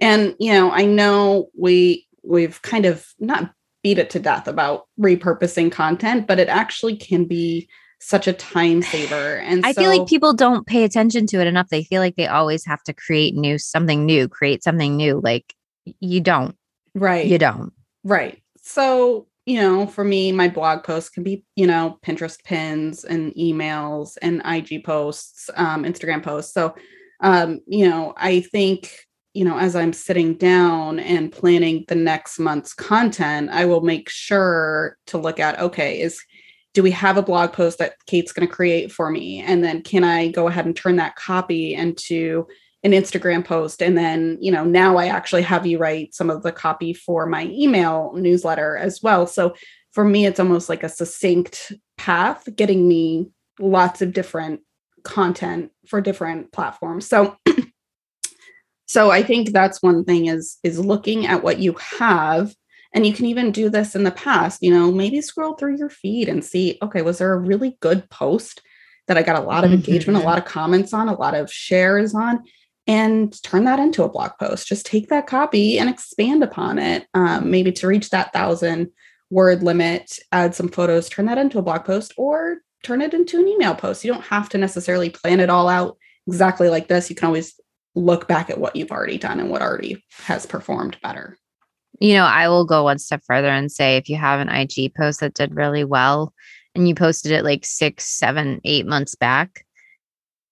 And, 0.00 0.34
you 0.38 0.52
know, 0.52 0.70
I 0.70 0.84
know 0.84 1.48
we, 1.58 2.06
we've 2.22 2.60
kind 2.62 2.86
of 2.86 3.06
not 3.18 3.52
beat 3.82 3.98
it 3.98 4.10
to 4.10 4.18
death 4.18 4.48
about 4.48 4.86
repurposing 5.00 5.70
content, 5.70 6.26
but 6.26 6.38
it 6.38 6.48
actually 6.48 6.96
can 6.96 7.24
be 7.24 7.68
such 8.00 8.26
a 8.26 8.32
time 8.32 8.82
saver. 8.82 9.36
And 9.38 9.64
I 9.64 9.72
so, 9.72 9.82
feel 9.82 9.90
like 9.96 10.08
people 10.08 10.34
don't 10.34 10.66
pay 10.66 10.84
attention 10.84 11.26
to 11.28 11.40
it 11.40 11.46
enough. 11.46 11.68
They 11.68 11.84
feel 11.84 12.02
like 12.02 12.16
they 12.16 12.26
always 12.26 12.64
have 12.66 12.82
to 12.84 12.92
create 12.92 13.34
new 13.34 13.58
something 13.58 14.04
new, 14.04 14.28
create 14.28 14.62
something 14.62 14.96
new. 14.96 15.20
Like 15.22 15.54
you 16.00 16.20
don't. 16.20 16.56
Right. 16.94 17.26
You 17.26 17.38
don't. 17.38 17.72
Right. 18.04 18.42
So, 18.62 19.28
you 19.46 19.60
know, 19.60 19.86
for 19.86 20.02
me, 20.02 20.32
my 20.32 20.48
blog 20.48 20.82
posts 20.82 21.08
can 21.08 21.22
be, 21.22 21.44
you 21.54 21.66
know, 21.66 21.98
Pinterest 22.04 22.42
pins 22.42 23.04
and 23.04 23.32
emails 23.34 24.16
and 24.20 24.42
IG 24.44 24.84
posts, 24.84 25.48
um, 25.54 25.84
Instagram 25.84 26.22
posts. 26.22 26.52
So, 26.52 26.74
um, 27.20 27.60
you 27.66 27.88
know, 27.88 28.12
I 28.16 28.40
think, 28.40 29.05
you 29.36 29.44
know, 29.44 29.58
as 29.58 29.76
I'm 29.76 29.92
sitting 29.92 30.34
down 30.34 30.98
and 30.98 31.30
planning 31.30 31.84
the 31.88 31.94
next 31.94 32.38
month's 32.38 32.72
content, 32.72 33.50
I 33.50 33.66
will 33.66 33.82
make 33.82 34.08
sure 34.08 34.96
to 35.08 35.18
look 35.18 35.38
at, 35.38 35.60
okay, 35.60 36.00
is, 36.00 36.22
do 36.72 36.82
we 36.82 36.90
have 36.92 37.18
a 37.18 37.22
blog 37.22 37.52
post 37.52 37.78
that 37.78 37.96
Kate's 38.06 38.32
going 38.32 38.48
to 38.48 38.54
create 38.54 38.90
for 38.90 39.10
me? 39.10 39.42
And 39.42 39.62
then 39.62 39.82
can 39.82 40.04
I 40.04 40.28
go 40.28 40.48
ahead 40.48 40.64
and 40.64 40.74
turn 40.74 40.96
that 40.96 41.16
copy 41.16 41.74
into 41.74 42.46
an 42.82 42.92
Instagram 42.92 43.44
post. 43.44 43.82
And 43.82 43.98
then, 43.98 44.38
you 44.40 44.52
know, 44.52 44.64
now 44.64 44.96
I 44.96 45.06
actually 45.06 45.42
have 45.42 45.66
you 45.66 45.76
write 45.76 46.14
some 46.14 46.30
of 46.30 46.42
the 46.42 46.52
copy 46.52 46.94
for 46.94 47.26
my 47.26 47.46
email 47.46 48.12
newsletter 48.14 48.76
as 48.76 49.02
well. 49.02 49.26
So 49.26 49.54
for 49.92 50.04
me, 50.04 50.24
it's 50.24 50.38
almost 50.38 50.68
like 50.68 50.84
a 50.84 50.88
succinct 50.88 51.72
path, 51.98 52.48
getting 52.54 52.86
me 52.86 53.28
lots 53.58 54.02
of 54.02 54.12
different 54.12 54.60
content 55.02 55.72
for 55.88 56.00
different 56.00 56.52
platforms. 56.52 57.06
So 57.06 57.36
so 58.86 59.10
I 59.10 59.22
think 59.22 59.50
that's 59.50 59.82
one 59.82 60.04
thing 60.04 60.26
is 60.26 60.58
is 60.62 60.78
looking 60.78 61.26
at 61.26 61.42
what 61.42 61.58
you 61.58 61.74
have 61.98 62.54
and 62.94 63.06
you 63.06 63.12
can 63.12 63.26
even 63.26 63.52
do 63.52 63.68
this 63.68 63.94
in 63.94 64.04
the 64.04 64.10
past, 64.10 64.62
you 64.62 64.72
know, 64.72 64.90
maybe 64.90 65.20
scroll 65.20 65.54
through 65.54 65.76
your 65.76 65.90
feed 65.90 66.28
and 66.28 66.44
see, 66.44 66.78
okay, 66.80 67.02
was 67.02 67.18
there 67.18 67.32
a 67.32 67.38
really 67.38 67.76
good 67.80 68.08
post 68.08 68.62
that 69.06 69.18
I 69.18 69.22
got 69.22 69.36
a 69.36 69.44
lot 69.44 69.64
of 69.64 69.72
engagement, 69.72 70.16
mm-hmm. 70.16 70.26
a 70.26 70.30
lot 70.30 70.38
of 70.38 70.46
comments 70.46 70.92
on, 70.94 71.08
a 71.08 71.14
lot 71.14 71.34
of 71.34 71.52
shares 71.52 72.14
on? 72.14 72.42
and 72.86 73.42
turn 73.42 73.64
that 73.64 73.80
into 73.80 74.04
a 74.04 74.08
blog 74.08 74.32
post. 74.38 74.68
Just 74.68 74.86
take 74.86 75.08
that 75.08 75.26
copy 75.26 75.78
and 75.78 75.90
expand 75.90 76.42
upon 76.42 76.78
it. 76.78 77.06
Um, 77.14 77.50
maybe 77.50 77.72
to 77.72 77.86
reach 77.86 78.10
that 78.10 78.32
thousand 78.32 78.90
word 79.30 79.62
limit, 79.62 80.18
add 80.30 80.54
some 80.54 80.68
photos, 80.68 81.08
turn 81.08 81.26
that 81.26 81.38
into 81.38 81.58
a 81.58 81.62
blog 81.62 81.84
post, 81.84 82.14
or 82.16 82.58
turn 82.84 83.02
it 83.02 83.12
into 83.12 83.40
an 83.40 83.48
email 83.48 83.74
post. 83.74 84.04
You 84.04 84.12
don't 84.12 84.24
have 84.24 84.48
to 84.50 84.58
necessarily 84.58 85.10
plan 85.10 85.40
it 85.40 85.50
all 85.50 85.68
out 85.68 85.96
exactly 86.28 86.68
like 86.68 86.86
this. 86.86 87.10
You 87.10 87.16
can 87.16 87.26
always 87.26 87.58
look 87.96 88.28
back 88.28 88.50
at 88.50 88.58
what 88.58 88.76
you've 88.76 88.92
already 88.92 89.18
done 89.18 89.40
and 89.40 89.50
what 89.50 89.62
already 89.62 90.04
has 90.18 90.46
performed 90.46 90.96
better. 91.02 91.36
You 91.98 92.14
know, 92.14 92.24
I 92.24 92.48
will 92.48 92.66
go 92.66 92.84
one 92.84 92.98
step 92.98 93.22
further 93.26 93.48
and 93.48 93.72
say 93.72 93.96
if 93.96 94.08
you 94.08 94.16
have 94.16 94.38
an 94.38 94.50
IG 94.50 94.94
post 94.94 95.20
that 95.20 95.34
did 95.34 95.56
really 95.56 95.82
well 95.82 96.32
and 96.74 96.86
you 96.86 96.94
posted 96.94 97.32
it 97.32 97.42
like 97.42 97.64
six, 97.64 98.04
seven, 98.04 98.60
eight 98.64 98.86
months 98.86 99.14
back, 99.14 99.64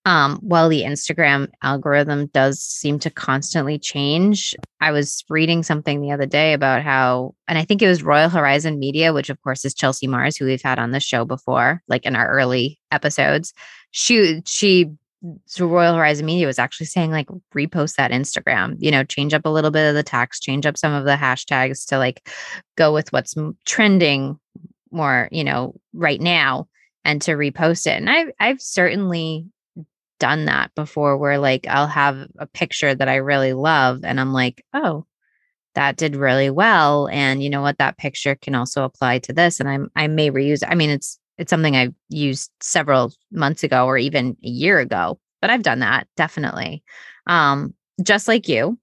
um, 0.07 0.39
while 0.43 0.69
the 0.69 0.83
Instagram 0.83 1.49
algorithm 1.63 2.27
does 2.27 2.61
seem 2.61 2.99
to 3.01 3.11
constantly 3.11 3.79
change, 3.79 4.55
I 4.81 4.91
was 4.91 5.25
reading 5.31 5.63
something 5.63 6.01
the 6.01 6.13
other 6.13 6.27
day 6.27 6.53
about 6.53 6.83
how, 6.83 7.35
and 7.49 7.59
I 7.59 7.65
think 7.65 7.81
it 7.81 7.89
was 7.89 8.03
Royal 8.03 8.29
Horizon 8.29 8.79
Media, 8.79 9.15
which 9.15 9.31
of 9.31 9.41
course 9.43 9.65
is 9.65 9.75
Chelsea 9.75 10.07
Mars, 10.07 10.37
who 10.37 10.45
we've 10.45 10.63
had 10.63 10.79
on 10.79 10.91
the 10.91 11.01
show 11.01 11.25
before, 11.25 11.83
like 11.89 12.05
in 12.05 12.17
our 12.17 12.29
early 12.29 12.79
episodes. 12.91 13.55
She, 13.93 14.43
she, 14.45 14.91
so 15.47 15.67
Royal 15.67 15.95
Horizon 15.95 16.27
Media 16.27 16.47
was 16.47 16.59
actually 16.59 16.87
saying 16.87 17.11
like 17.11 17.29
repost 17.55 17.97
that 17.97 18.11
Instagram, 18.11 18.77
you 18.79 18.91
know, 18.91 19.05
change 19.05 19.33
up 19.33 19.47
a 19.47 19.51
little 19.51 19.71
bit 19.71 19.89
of 19.89 19.95
the 19.95 20.03
text, 20.03 20.43
change 20.43 20.67
up 20.67 20.77
some 20.77 20.93
of 20.93 21.05
the 21.05 21.17
hashtags 21.17 21.87
to 21.89 21.99
like 21.99 22.29
go 22.77 22.93
with 22.93 23.13
what's 23.13 23.35
trending 23.65 24.39
more, 24.91 25.29
you 25.33 25.45
know, 25.45 25.75
right 25.93 26.21
now 26.21 26.69
and 27.05 27.23
to 27.23 27.33
repost 27.33 27.87
it. 27.87 27.97
And 27.97 28.11
I've 28.11 28.31
I've 28.39 28.61
certainly 28.61 29.47
done 30.21 30.45
that 30.47 30.75
before 30.75 31.17
where 31.17 31.39
like 31.39 31.67
I'll 31.69 31.87
have 31.87 32.27
a 32.39 32.47
picture 32.47 32.95
that 32.95 33.09
I 33.09 33.17
really 33.17 33.53
love 33.53 34.05
and 34.05 34.21
I'm 34.21 34.33
like, 34.33 34.65
oh, 34.73 35.07
that 35.75 35.97
did 35.97 36.17
really 36.17 36.51
well. 36.51 37.09
And 37.09 37.43
you 37.43 37.51
know 37.51 37.63
what? 37.63 37.79
That 37.79 37.99
picture 37.99 38.35
can 38.35 38.55
also 38.55 38.85
apply 38.85 39.19
to 39.21 39.33
this. 39.33 39.59
And 39.61 39.69
I'm 39.69 39.91
I 39.97 40.07
may 40.07 40.31
reuse 40.31 40.63
it. 40.63 40.69
I 40.71 40.75
mean, 40.75 40.91
it's 40.91 41.19
it's 41.39 41.51
something 41.51 41.77
I've 41.77 41.95
used 42.09 42.51
several 42.61 43.13
months 43.31 43.63
ago 43.63 43.87
or 43.87 43.99
even 43.99 44.37
a 44.45 44.49
year 44.49 44.79
ago, 44.79 45.19
but 45.41 45.51
I've 45.51 45.63
done 45.63 45.81
that 45.81 46.07
definitely. 46.17 46.83
Um, 47.27 47.75
just 48.03 48.29
like 48.29 48.49
you. 48.49 48.79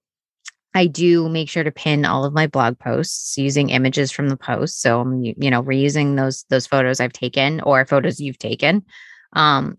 I 0.74 0.88
do 0.88 1.28
make 1.28 1.50
sure 1.50 1.66
to 1.66 1.72
pin 1.72 2.06
all 2.06 2.24
of 2.24 2.34
my 2.34 2.48
blog 2.48 2.80
posts 2.80 3.38
using 3.38 3.72
images 3.72 4.10
from 4.10 4.30
the 4.30 4.38
post. 4.38 4.82
So 4.82 5.02
I'm 5.02 5.22
you 5.22 5.52
know 5.52 5.62
reusing 5.64 6.16
those 6.16 6.46
those 6.50 6.66
photos 6.66 7.02
I've 7.02 7.12
taken 7.12 7.60
or 7.62 7.86
photos 7.86 8.22
you've 8.22 8.38
taken. 8.38 8.86
Um, 9.34 9.78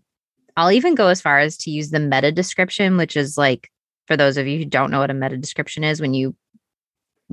I'll 0.55 0.71
even 0.71 0.95
go 0.95 1.07
as 1.07 1.21
far 1.21 1.39
as 1.39 1.57
to 1.57 1.71
use 1.71 1.89
the 1.89 1.99
meta 1.99 2.31
description, 2.31 2.97
which 2.97 3.17
is 3.17 3.37
like, 3.37 3.71
for 4.05 4.15
those 4.15 4.37
of 4.37 4.47
you 4.47 4.59
who 4.59 4.65
don't 4.65 4.91
know 4.91 4.99
what 4.99 5.09
a 5.09 5.15
meta 5.15 5.37
description 5.37 5.83
is, 5.83 5.99
when 5.99 6.13
you 6.13 6.35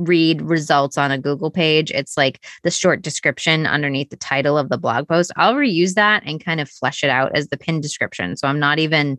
read 0.00 0.42
results 0.42 0.96
on 0.96 1.10
a 1.10 1.18
Google 1.18 1.50
page, 1.50 1.90
it's 1.90 2.16
like 2.16 2.44
the 2.62 2.70
short 2.70 3.02
description 3.02 3.66
underneath 3.66 4.10
the 4.10 4.16
title 4.16 4.56
of 4.56 4.68
the 4.68 4.78
blog 4.78 5.08
post. 5.08 5.32
I'll 5.36 5.54
reuse 5.54 5.94
that 5.94 6.22
and 6.24 6.44
kind 6.44 6.60
of 6.60 6.68
flesh 6.68 7.04
it 7.04 7.10
out 7.10 7.32
as 7.34 7.48
the 7.48 7.56
pin 7.56 7.80
description. 7.80 8.36
So 8.36 8.48
I'm 8.48 8.58
not 8.58 8.78
even 8.78 9.18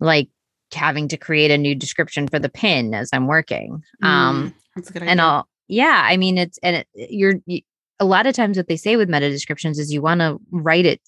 like 0.00 0.28
having 0.72 1.08
to 1.08 1.16
create 1.16 1.50
a 1.50 1.58
new 1.58 1.74
description 1.74 2.28
for 2.28 2.38
the 2.38 2.48
pin 2.48 2.94
as 2.94 3.10
I'm 3.12 3.26
working. 3.26 3.82
Mm, 4.02 4.06
um, 4.06 4.54
that's 4.74 4.90
a 4.90 4.92
good 4.92 5.02
idea. 5.02 5.10
And 5.12 5.20
I'll, 5.20 5.48
yeah, 5.68 6.02
I 6.04 6.16
mean, 6.16 6.38
it's, 6.38 6.58
and 6.62 6.76
it, 6.76 6.88
you're, 6.94 7.34
you, 7.46 7.60
a 7.98 8.04
lot 8.04 8.26
of 8.26 8.34
times 8.34 8.56
what 8.56 8.66
they 8.66 8.76
say 8.76 8.96
with 8.96 9.10
meta 9.10 9.28
descriptions 9.28 9.78
is 9.78 9.92
you 9.92 10.02
want 10.02 10.20
to 10.20 10.40
write 10.50 10.86
it 10.86 11.00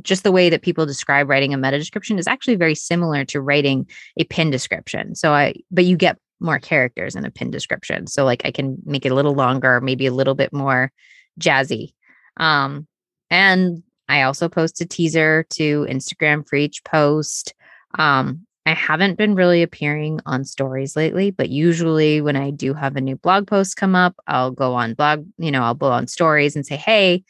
just 0.00 0.22
the 0.22 0.32
way 0.32 0.48
that 0.48 0.62
people 0.62 0.86
describe 0.86 1.28
writing 1.28 1.52
a 1.52 1.58
meta 1.58 1.78
description 1.78 2.18
is 2.18 2.26
actually 2.26 2.56
very 2.56 2.74
similar 2.74 3.24
to 3.26 3.40
writing 3.40 3.86
a 4.16 4.24
pin 4.24 4.50
description. 4.50 5.14
So 5.14 5.32
I, 5.32 5.54
but 5.70 5.84
you 5.84 5.96
get 5.96 6.18
more 6.42 6.58
characters 6.58 7.14
in 7.14 7.24
a 7.24 7.30
pin 7.30 7.50
description. 7.50 8.06
So 8.06 8.24
like 8.24 8.42
I 8.44 8.50
can 8.50 8.78
make 8.84 9.06
it 9.06 9.12
a 9.12 9.14
little 9.14 9.34
longer, 9.34 9.80
maybe 9.80 10.06
a 10.06 10.12
little 10.12 10.34
bit 10.34 10.52
more 10.52 10.92
jazzy. 11.40 11.94
Um, 12.36 12.86
and 13.30 13.82
I 14.08 14.22
also 14.22 14.48
post 14.48 14.80
a 14.80 14.86
teaser 14.86 15.46
to 15.50 15.86
Instagram 15.88 16.46
for 16.46 16.56
each 16.56 16.84
post. 16.84 17.54
Um, 17.98 18.46
I 18.64 18.74
haven't 18.74 19.18
been 19.18 19.34
really 19.34 19.62
appearing 19.62 20.20
on 20.24 20.44
stories 20.44 20.94
lately, 20.94 21.30
but 21.30 21.48
usually 21.48 22.20
when 22.20 22.36
I 22.36 22.50
do 22.50 22.74
have 22.74 22.96
a 22.96 23.00
new 23.00 23.16
blog 23.16 23.46
post 23.46 23.76
come 23.76 23.94
up, 23.94 24.14
I'll 24.26 24.52
go 24.52 24.74
on 24.74 24.94
blog, 24.94 25.26
you 25.38 25.50
know, 25.50 25.62
I'll 25.62 25.74
go 25.74 25.90
on 25.90 26.06
stories 26.06 26.54
and 26.54 26.64
say, 26.64 26.76
Hey, 26.76 27.24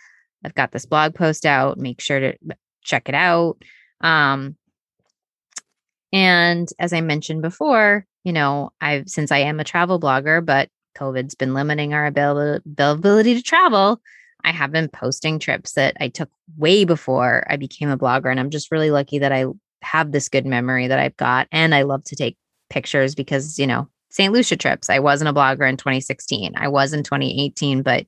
I've 0.44 0.54
got 0.54 0.72
this 0.72 0.86
blog 0.86 1.14
post 1.14 1.46
out. 1.46 1.78
Make 1.78 2.00
sure 2.00 2.20
to 2.20 2.34
check 2.82 3.08
it 3.08 3.14
out. 3.14 3.58
Um, 4.00 4.56
and 6.12 6.68
as 6.78 6.92
I 6.92 7.00
mentioned 7.00 7.42
before, 7.42 8.06
you 8.24 8.32
know, 8.32 8.70
I've 8.80 9.08
since 9.08 9.32
I 9.32 9.38
am 9.38 9.60
a 9.60 9.64
travel 9.64 9.98
blogger, 9.98 10.44
but 10.44 10.68
COVID's 10.96 11.34
been 11.34 11.54
limiting 11.54 11.94
our 11.94 12.06
ability 12.06 13.34
to 13.34 13.42
travel. 13.42 14.00
I 14.44 14.50
have 14.50 14.72
been 14.72 14.88
posting 14.88 15.38
trips 15.38 15.72
that 15.72 15.96
I 16.00 16.08
took 16.08 16.28
way 16.56 16.84
before 16.84 17.46
I 17.48 17.56
became 17.56 17.88
a 17.88 17.98
blogger. 17.98 18.30
And 18.30 18.40
I'm 18.40 18.50
just 18.50 18.70
really 18.70 18.90
lucky 18.90 19.18
that 19.20 19.32
I 19.32 19.46
have 19.82 20.12
this 20.12 20.28
good 20.28 20.46
memory 20.46 20.88
that 20.88 20.98
I've 20.98 21.16
got. 21.16 21.48
And 21.52 21.74
I 21.74 21.82
love 21.82 22.04
to 22.04 22.16
take 22.16 22.36
pictures 22.68 23.14
because, 23.14 23.58
you 23.58 23.66
know, 23.66 23.88
St. 24.10 24.32
Lucia 24.32 24.56
trips, 24.56 24.90
I 24.90 24.98
wasn't 24.98 25.30
a 25.30 25.32
blogger 25.32 25.68
in 25.68 25.76
2016. 25.76 26.52
I 26.56 26.68
was 26.68 26.92
in 26.92 27.02
2018, 27.02 27.82
but 27.82 28.06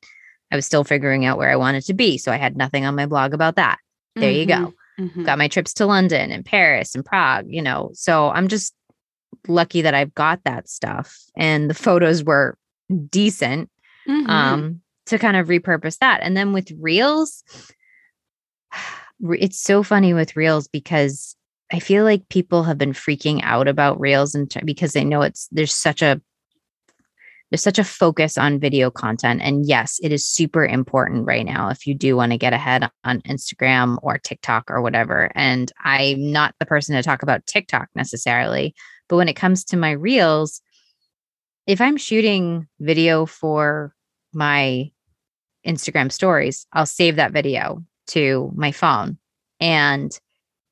I 0.53 0.57
was 0.57 0.67
still 0.67 0.85
figuring 0.85 1.25
out 1.25 1.39
where 1.39 1.51
I 1.51 1.57
wanted 1.57 1.85
to 1.87 1.95
be. 1.95 2.19
So 2.19 2.31
I 2.31 2.37
had 2.37 2.57
nothing 2.57 2.85
on 2.85 2.95
my 2.95 3.07
blog 3.07 3.33
about 3.33 3.57
that. 3.57 3.79
There 4.15 4.31
mm-hmm. 4.31 4.39
you 4.39 4.47
go. 4.47 4.75
Mm-hmm. 4.99 5.25
Got 5.25 5.39
my 5.39 5.49
trips 5.49 5.75
to 5.75 5.87
London 5.87 6.31
and 6.31 6.45
Paris 6.45 6.95
and 6.95 7.05
Prague, 7.05 7.47
you 7.49 7.63
know. 7.63 7.91
So 7.95 8.31
I'm 8.31 8.49
just 8.49 8.75
lucky 9.49 9.83
that 9.83 9.95
I've 9.95 10.15
got 10.15 10.43
that 10.45 10.69
stuff. 10.69 11.19
And 11.37 11.69
the 11.69 11.75
photos 11.75 12.23
were 12.23 12.57
decent 13.11 13.71
mm-hmm. 14.09 14.31
um, 14.31 14.81
to 15.07 15.19
kind 15.19 15.37
of 15.37 15.49
repurpose 15.49 15.99
that. 15.99 16.21
And 16.23 16.37
then 16.37 16.53
with 16.53 16.71
Reels, 16.79 17.43
it's 19.21 19.61
so 19.61 19.83
funny 19.83 20.15
with 20.15 20.37
Reels 20.37 20.69
because 20.69 21.37
I 21.73 21.81
feel 21.81 22.05
like 22.05 22.29
people 22.29 22.63
have 22.65 22.79
been 22.79 22.93
freaking 22.93 23.41
out 23.43 23.69
about 23.69 23.99
Reels 23.99 24.35
and 24.35 24.51
t- 24.51 24.61
because 24.65 24.93
they 24.93 25.05
know 25.05 25.23
it's 25.23 25.49
there's 25.51 25.75
such 25.75 26.03
a 26.03 26.21
there's 27.55 27.63
such 27.63 27.79
a 27.79 27.85
focus 27.85 28.37
on 28.37 28.59
video 28.59 28.91
content. 28.91 29.41
And 29.41 29.65
yes, 29.65 30.01
it 30.03 30.11
is 30.11 30.27
super 30.27 30.67
important 30.67 31.25
right 31.25 31.47
now 31.47 31.69
if 31.69 31.87
you 31.87 31.95
do 31.95 32.17
want 32.17 32.33
to 32.33 32.37
get 32.37 32.53
ahead 32.53 32.91
on 33.05 33.21
Instagram 33.21 33.97
or 34.03 34.19
TikTok 34.19 34.73
or 34.73 34.83
whatever. 34.83 35.31
And 35.37 35.71
I'm 35.85 36.33
not 36.33 36.57
the 36.59 36.67
person 36.67 36.97
to 36.97 37.03
talk 37.05 37.23
about 37.23 37.47
TikTok 37.47 37.91
necessarily, 37.95 38.75
but 39.09 39.19
when 39.19 39.29
it 39.29 39.35
comes 39.35 39.63
to 39.67 39.77
my 39.77 39.93
reels, 39.93 40.63
if 41.69 41.81
I'm 41.81 41.97
shooting 41.97 42.67
video 42.81 43.25
for 43.25 43.95
my 44.33 44.91
Instagram 45.65 46.11
stories, 46.11 46.67
I'll 46.73 46.87
save 46.87 47.15
that 47.15 47.31
video 47.31 47.85
to 48.09 48.51
my 48.57 48.73
phone 48.73 49.17
and 49.61 50.11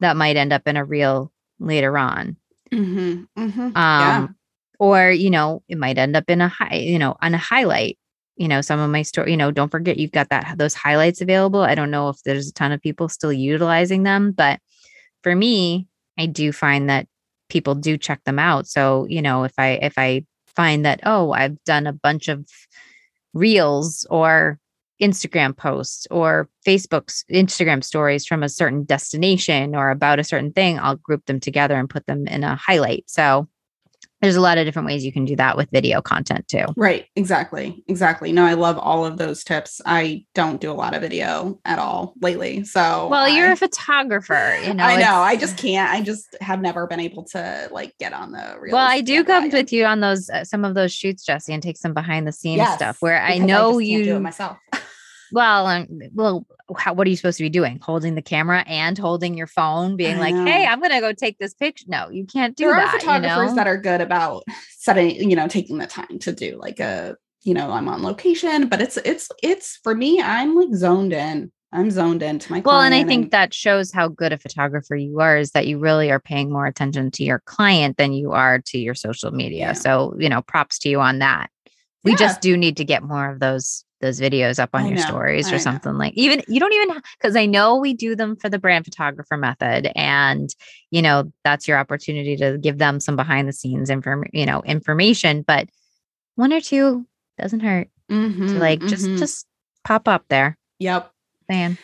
that 0.01 0.17
might 0.17 0.37
end 0.37 0.53
up 0.53 0.67
in 0.67 0.77
a 0.77 0.85
reel 0.85 1.31
later 1.61 1.97
on. 1.97 2.37
Mm-hmm, 2.73 3.41
mm-hmm. 3.41 3.61
Um, 3.61 3.73
yeah. 3.77 4.27
Or, 4.83 5.13
you 5.13 5.31
know, 5.31 5.63
it 5.69 5.79
might 5.79 5.97
end 5.97 6.17
up 6.17 6.25
in 6.29 6.41
a 6.41 6.49
high, 6.49 6.75
you 6.75 6.99
know, 6.99 7.17
on 7.23 7.35
a 7.35 7.39
highlight. 7.39 7.99
You 8.35 8.49
know, 8.49 8.63
some 8.63 8.81
of 8.81 8.91
my 8.91 9.03
story, 9.03 9.31
you 9.31 9.37
know, 9.37 9.53
don't 9.53 9.71
forget 9.71 9.97
you've 9.97 10.11
got 10.11 10.29
that 10.31 10.59
those 10.59 10.75
highlights 10.75 11.21
available. 11.21 11.61
I 11.61 11.77
don't 11.77 11.93
know 11.93 12.09
if 12.09 12.21
there's 12.25 12.49
a 12.49 12.53
ton 12.53 12.73
of 12.73 12.83
people 12.83 13.09
still 13.09 13.33
utilizing 13.33 14.03
them, 14.03 14.33
but 14.33 14.59
for 15.23 15.37
me, 15.37 15.87
I 16.19 16.27
do 16.27 16.51
find 16.51 16.91
that 16.91 17.07
people 17.49 17.77
do 17.77 17.97
check 17.97 18.25
them 18.25 18.41
out. 18.41 18.67
So, 18.67 19.07
you 19.09 19.23
know, 19.23 19.45
if 19.45 19.53
I 19.57 19.79
if 19.83 19.99
I 19.99 20.25
find 20.57 20.85
that, 20.85 20.99
oh, 21.05 21.31
I've 21.31 21.63
done 21.63 21.87
a 21.87 21.93
bunch 21.93 22.27
of 22.27 22.45
reels 23.35 24.05
or 24.11 24.59
Instagram 25.01 25.57
posts 25.57 26.09
or 26.11 26.49
Facebook's 26.67 27.25
Instagram 27.31 27.85
stories 27.85 28.27
from 28.27 28.43
a 28.43 28.49
certain 28.49 28.83
destination 28.83 29.77
or 29.77 29.91
about 29.91 30.19
a 30.19 30.25
certain 30.25 30.51
thing, 30.53 30.81
I'll 30.81 30.97
group 30.97 31.27
them 31.27 31.39
together 31.39 31.77
and 31.77 31.89
put 31.89 32.07
them 32.07 32.27
in 32.27 32.43
a 32.43 32.57
highlight. 32.57 33.05
So 33.07 33.47
there's 34.23 34.37
a 34.37 34.41
lot 34.41 34.57
of 34.57 34.65
different 34.65 34.87
ways 34.87 35.05
you 35.05 35.13
can 35.13 35.25
do 35.25 35.35
that 35.37 35.57
with 35.57 35.69
video 35.71 36.01
content 36.01 36.47
too. 36.47 36.65
Right. 36.77 37.07
Exactly. 37.17 37.83
Exactly. 37.89 38.31
No, 38.33 38.47
I 38.47 38.55
love 38.55 38.79
all 38.79 39.05
of 39.05 39.19
those 39.19 39.43
tips. 39.43 39.81
I 39.85 40.25
don't 40.33 40.61
do 40.61 40.71
a 40.71 40.75
lot 40.75 40.95
of 40.95 41.03
video 41.03 41.61
at 41.65 41.81
all 41.81 42.15
lately. 42.23 42.63
So, 42.65 43.09
well, 43.09 43.29
you're 43.29 43.51
a 43.51 43.57
photographer. 43.57 44.57
You 44.65 44.75
know, 44.75 44.85
I 44.85 45.01
know. 45.01 45.17
I 45.17 45.35
just 45.35 45.59
can't. 45.59 45.93
I 45.93 46.03
just 46.03 46.37
have 46.41 46.61
never 46.61 46.87
been 46.87 47.01
able 47.01 47.25
to 47.25 47.69
like 47.73 47.99
get 47.99 48.13
on 48.13 48.31
the 48.31 48.57
real. 48.61 48.75
Well, 48.75 48.87
I 48.87 49.01
do 49.01 49.25
come 49.25 49.51
with 49.51 49.73
you 49.73 49.85
on 49.85 49.99
those, 49.99 50.31
uh, 50.31 50.45
some 50.45 50.65
of 50.65 50.75
those 50.75 50.93
shoots, 50.93 51.25
Jesse, 51.25 51.53
and 51.53 51.63
take 51.63 51.77
some 51.77 51.93
behind 51.93 52.27
the 52.27 52.33
scenes 52.33 52.59
yes, 52.59 52.77
stuff 52.77 53.03
where 53.03 53.21
I 53.21 53.39
know 53.39 53.81
I 53.81 53.83
you 53.83 54.05
do 54.05 54.17
it 54.17 54.21
myself. 54.21 54.57
Well, 55.33 55.67
um, 55.67 55.89
well, 56.13 56.47
how, 56.77 56.93
what 56.93 57.07
are 57.07 57.11
you 57.11 57.17
supposed 57.17 57.39
to 57.39 57.45
be 57.45 57.49
doing? 57.49 57.79
Holding 57.83 58.15
the 58.15 58.23
camera 58.23 58.65
and 58.67 58.97
holding 58.97 59.37
your 59.37 59.47
phone, 59.47 59.97
being 59.97 60.17
I 60.17 60.21
like, 60.21 60.35
know. 60.35 60.45
"Hey, 60.45 60.67
I'm 60.67 60.79
going 60.79 60.93
to 60.93 61.01
go 61.01 61.13
take 61.13 61.39
this 61.39 61.55
picture." 61.55 61.87
No, 61.89 62.11
you 62.11 62.27
can't 62.27 62.57
do 62.57 62.65
there 62.65 62.75
that. 62.75 62.79
There 62.79 62.89
are 62.89 63.01
photographers 63.01 63.43
you 63.43 63.47
know? 63.49 63.55
that 63.57 63.67
are 63.67 63.79
good 63.79 64.01
about 64.01 64.45
setting, 64.79 65.31
you 65.31 65.37
know, 65.37 65.49
taking 65.49 65.79
the 65.79 65.87
time 65.87 66.19
to 66.21 66.33
do 66.33 66.59
like 66.61 66.81
a, 66.81 67.17
you 67.43 67.55
know, 67.55 67.71
I'm 67.71 67.89
on 67.89 68.03
location, 68.03 68.69
but 68.69 68.81
it's 68.81 68.97
it's 68.99 69.29
it's 69.43 69.79
for 69.83 69.95
me. 69.95 70.21
I'm 70.21 70.55
like 70.55 70.75
zoned 70.75 71.13
in. 71.13 71.51
I'm 71.75 71.91
zoned 71.91 72.23
into 72.23 72.53
my. 72.53 72.61
Well, 72.61 72.83
and 72.83 72.95
I 72.95 73.03
think 73.03 73.25
and- 73.25 73.31
that 73.33 73.55
shows 73.55 73.93
how 73.93 74.09
good 74.09 74.33
a 74.33 74.39
photographer 74.39 74.95
you 74.95 75.21
are. 75.21 75.39
Is 75.39 75.53
that 75.53 75.67
you 75.67 75.79
really 75.79 76.11
are 76.11 76.21
paying 76.21 76.53
more 76.53 76.67
attention 76.67 77.11
to 77.13 77.25
your 77.25 77.41
client 77.47 77.97
than 77.97 78.13
you 78.13 78.33
are 78.33 78.61
to 78.67 78.79
your 78.79 78.95
social 78.95 79.31
media. 79.31 79.59
Yeah. 79.59 79.73
So 79.73 80.15
you 80.19 80.29
know, 80.29 80.43
props 80.43 80.79
to 80.81 80.89
you 80.91 81.01
on 81.01 81.21
that. 81.21 81.51
We 82.05 82.13
yeah. 82.13 82.19
just 82.19 82.41
do 82.41 82.57
need 82.57 82.77
to 82.79 82.85
get 82.85 83.03
more 83.03 83.31
of 83.31 83.41
those 83.41 83.85
those 84.03 84.21
videos 84.21 84.59
up 84.59 84.71
on 84.75 84.83
I 84.83 84.89
your 84.89 84.97
know, 84.97 85.03
stories 85.03 85.51
or 85.51 85.55
I 85.55 85.59
something 85.59 85.93
know. 85.93 85.99
like 85.99 86.13
even 86.15 86.43
you 86.49 86.61
don't 86.61 86.73
even 86.75 87.01
because 87.19 87.37
I 87.37 87.47
know 87.47 87.77
we 87.77 87.95
do 87.95 88.15
them 88.15 88.37
for 88.37 88.51
the 88.51 88.59
brand 88.59 88.85
photographer 88.85 89.37
method 89.39 89.91
and 89.97 90.55
you 90.91 91.01
know 91.01 91.33
that's 91.45 91.67
your 91.67 91.79
opportunity 91.79 92.37
to 92.37 92.59
give 92.59 92.79
them 92.79 93.01
some 93.01 93.17
behind 93.17 93.49
the 93.49 93.53
scenes 93.53 93.89
inform 93.89 94.25
you 94.33 94.45
know 94.45 94.61
information 94.63 95.43
but 95.43 95.69
one 96.35 96.53
or 96.53 96.61
two 96.61 97.07
doesn't 97.39 97.61
hurt 97.61 97.89
mm-hmm, 98.11 98.49
so 98.49 98.55
like 98.57 98.81
mm-hmm. 98.81 98.89
just 98.89 99.09
just 99.19 99.47
pop 99.85 100.07
up 100.09 100.25
there 100.29 100.59
yep 100.79 101.11
man 101.49 101.79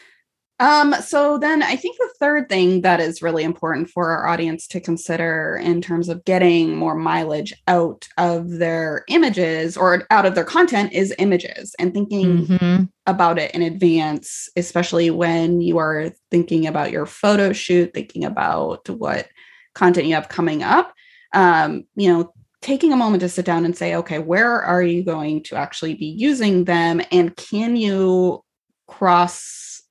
um, 0.61 0.95
so 1.05 1.39
then 1.39 1.63
I 1.63 1.77
think 1.77 1.99
the 1.99 2.11
third 2.19 2.49
thing 2.49 2.81
that 2.81 2.99
is 2.99 3.23
really 3.23 3.45
important 3.45 3.91
for 3.91 4.11
our 4.11 4.27
audience 4.27 4.67
to 4.69 4.81
consider 4.81 5.61
in 5.63 5.81
terms 5.81 6.09
of 6.09 6.25
getting 6.25 6.77
more 6.77 6.97
mileage 6.97 7.55
out 7.69 8.09
of 8.19 8.51
their 8.51 9.05
images 9.09 9.77
or 9.77 10.05
out 10.11 10.27
of 10.27 10.35
their 10.35 10.45
content 10.45 10.93
is 10.93 11.15
images 11.19 11.77
and 11.79 11.95
thinking 11.95 12.47
mm-hmm. 12.47 12.85
about 13.07 13.39
it 13.39 13.55
in 13.55 13.63
advance, 13.63 14.49
especially 14.57 15.11
when 15.11 15.61
you 15.61 15.79
are 15.79 16.13
thinking 16.33 16.67
about 16.67 16.91
your 16.91 17.07
photo 17.07 17.53
shoot, 17.53 17.95
thinking 17.95 18.25
about 18.25 18.89
what 18.89 19.29
content 19.75 20.09
you 20.09 20.15
have 20.15 20.29
coming 20.29 20.65
up. 20.65 20.93
Um, 21.35 21.85
you 21.95 22.13
know, 22.13 22.33
taking 22.63 22.93
a 22.93 22.97
moment 22.97 23.21
to 23.21 23.29
sit 23.29 23.45
down 23.45 23.65
and 23.65 23.77
say, 23.77 23.95
okay, 23.95 24.19
where 24.19 24.61
are 24.61 24.83
you 24.83 25.05
going 25.05 25.45
to 25.45 25.55
actually 25.55 25.95
be 25.95 26.07
using 26.07 26.65
them? 26.65 27.01
And 27.13 27.37
can 27.37 27.77
you 27.77 28.43
cross 28.89 29.83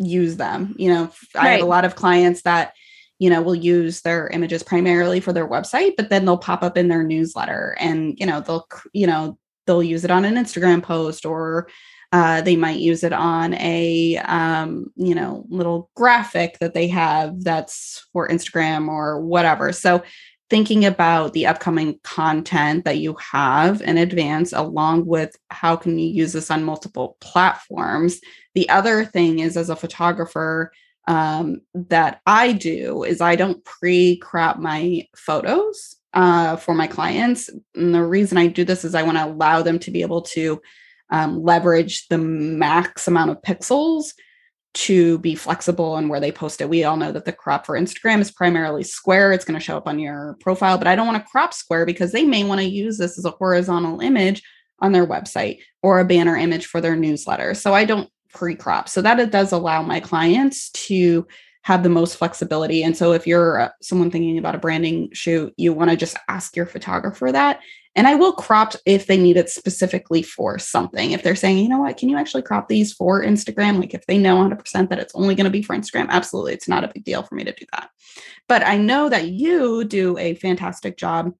use 0.00 0.36
them. 0.36 0.74
You 0.78 0.92
know, 0.92 1.02
right. 1.34 1.44
I 1.44 1.48
have 1.50 1.62
a 1.62 1.66
lot 1.66 1.84
of 1.84 1.94
clients 1.94 2.42
that, 2.42 2.74
you 3.18 3.30
know, 3.30 3.42
will 3.42 3.54
use 3.54 4.00
their 4.00 4.28
images 4.28 4.62
primarily 4.62 5.20
for 5.20 5.32
their 5.32 5.48
website, 5.48 5.94
but 5.96 6.10
then 6.10 6.24
they'll 6.24 6.38
pop 6.38 6.62
up 6.62 6.76
in 6.76 6.88
their 6.88 7.02
newsletter 7.02 7.76
and, 7.78 8.18
you 8.18 8.26
know, 8.26 8.40
they'll, 8.40 8.66
you 8.92 9.06
know, 9.06 9.38
they'll 9.66 9.82
use 9.82 10.04
it 10.04 10.10
on 10.10 10.24
an 10.24 10.34
Instagram 10.34 10.82
post 10.82 11.26
or 11.26 11.68
uh, 12.12 12.40
they 12.40 12.56
might 12.56 12.80
use 12.80 13.04
it 13.04 13.12
on 13.12 13.54
a 13.54 14.16
um, 14.24 14.86
you 14.96 15.14
know 15.14 15.44
little 15.48 15.90
graphic 15.94 16.58
that 16.58 16.74
they 16.74 16.88
have 16.88 17.42
that's 17.44 18.06
for 18.12 18.28
instagram 18.28 18.88
or 18.88 19.20
whatever 19.20 19.72
so 19.72 20.02
thinking 20.48 20.84
about 20.84 21.32
the 21.32 21.46
upcoming 21.46 21.98
content 22.02 22.84
that 22.84 22.98
you 22.98 23.14
have 23.20 23.80
in 23.82 23.96
advance 23.96 24.52
along 24.52 25.06
with 25.06 25.36
how 25.50 25.76
can 25.76 25.98
you 25.98 26.08
use 26.08 26.32
this 26.32 26.50
on 26.50 26.64
multiple 26.64 27.16
platforms 27.20 28.20
the 28.54 28.68
other 28.68 29.04
thing 29.04 29.38
is 29.38 29.56
as 29.56 29.70
a 29.70 29.76
photographer 29.76 30.72
um, 31.08 31.60
that 31.74 32.20
i 32.26 32.52
do 32.52 33.02
is 33.02 33.20
i 33.20 33.36
don't 33.36 33.64
pre-crop 33.64 34.58
my 34.58 35.06
photos 35.16 35.96
uh, 36.12 36.56
for 36.56 36.74
my 36.74 36.86
clients 36.86 37.48
and 37.74 37.94
the 37.94 38.04
reason 38.04 38.36
i 38.36 38.46
do 38.46 38.64
this 38.64 38.84
is 38.84 38.94
i 38.94 39.02
want 39.02 39.16
to 39.16 39.24
allow 39.24 39.62
them 39.62 39.78
to 39.78 39.90
be 39.90 40.02
able 40.02 40.22
to 40.22 40.60
um, 41.10 41.42
leverage 41.42 42.06
the 42.08 42.18
max 42.18 43.08
amount 43.08 43.30
of 43.30 43.42
pixels 43.42 44.12
to 44.72 45.18
be 45.18 45.34
flexible 45.34 45.96
and 45.96 46.08
where 46.08 46.20
they 46.20 46.30
post 46.30 46.60
it. 46.60 46.68
We 46.68 46.84
all 46.84 46.96
know 46.96 47.10
that 47.12 47.24
the 47.24 47.32
crop 47.32 47.66
for 47.66 47.78
Instagram 47.78 48.20
is 48.20 48.30
primarily 48.30 48.84
square. 48.84 49.32
It's 49.32 49.44
going 49.44 49.58
to 49.58 49.64
show 49.64 49.76
up 49.76 49.88
on 49.88 49.98
your 49.98 50.36
profile, 50.40 50.78
but 50.78 50.86
I 50.86 50.94
don't 50.94 51.06
want 51.06 51.22
to 51.22 51.30
crop 51.30 51.52
square 51.52 51.84
because 51.84 52.12
they 52.12 52.24
may 52.24 52.44
want 52.44 52.60
to 52.60 52.66
use 52.68 52.96
this 52.96 53.18
as 53.18 53.24
a 53.24 53.32
horizontal 53.32 54.00
image 54.00 54.42
on 54.80 54.92
their 54.92 55.06
website 55.06 55.58
or 55.82 55.98
a 55.98 56.04
banner 56.04 56.36
image 56.36 56.66
for 56.66 56.80
their 56.80 56.96
newsletter. 56.96 57.54
So 57.54 57.74
I 57.74 57.84
don't 57.84 58.08
pre 58.32 58.54
crop. 58.54 58.88
So 58.88 59.02
that 59.02 59.20
it 59.20 59.30
does 59.30 59.52
allow 59.52 59.82
my 59.82 60.00
clients 60.00 60.70
to 60.70 61.26
have 61.62 61.82
the 61.82 61.88
most 61.88 62.16
flexibility. 62.16 62.82
And 62.82 62.96
so 62.96 63.12
if 63.12 63.26
you're 63.26 63.60
uh, 63.60 63.68
someone 63.82 64.10
thinking 64.10 64.38
about 64.38 64.54
a 64.54 64.58
branding 64.58 65.10
shoot, 65.12 65.52
you 65.56 65.72
want 65.72 65.90
to 65.90 65.96
just 65.96 66.16
ask 66.28 66.56
your 66.56 66.66
photographer 66.66 67.30
that 67.30 67.60
and 67.96 68.06
I 68.06 68.14
will 68.14 68.32
crop 68.32 68.74
if 68.86 69.06
they 69.06 69.16
need 69.16 69.36
it 69.36 69.50
specifically 69.50 70.22
for 70.22 70.58
something. 70.58 71.10
If 71.10 71.22
they're 71.22 71.34
saying, 71.34 71.58
you 71.58 71.68
know 71.68 71.80
what, 71.80 71.96
can 71.96 72.08
you 72.08 72.16
actually 72.16 72.42
crop 72.42 72.68
these 72.68 72.92
for 72.92 73.22
Instagram? 73.22 73.80
Like 73.80 73.94
if 73.94 74.06
they 74.06 74.16
know 74.16 74.36
100% 74.36 74.88
that 74.88 74.98
it's 75.00 75.14
only 75.14 75.34
going 75.34 75.44
to 75.44 75.50
be 75.50 75.62
for 75.62 75.74
Instagram, 75.74 76.08
absolutely. 76.08 76.52
It's 76.52 76.68
not 76.68 76.84
a 76.84 76.90
big 76.94 77.04
deal 77.04 77.22
for 77.22 77.34
me 77.34 77.44
to 77.44 77.52
do 77.52 77.66
that. 77.72 77.90
But 78.48 78.64
I 78.64 78.76
know 78.76 79.08
that 79.08 79.28
you 79.28 79.84
do 79.84 80.16
a 80.18 80.34
fantastic 80.34 80.96
job 80.96 81.32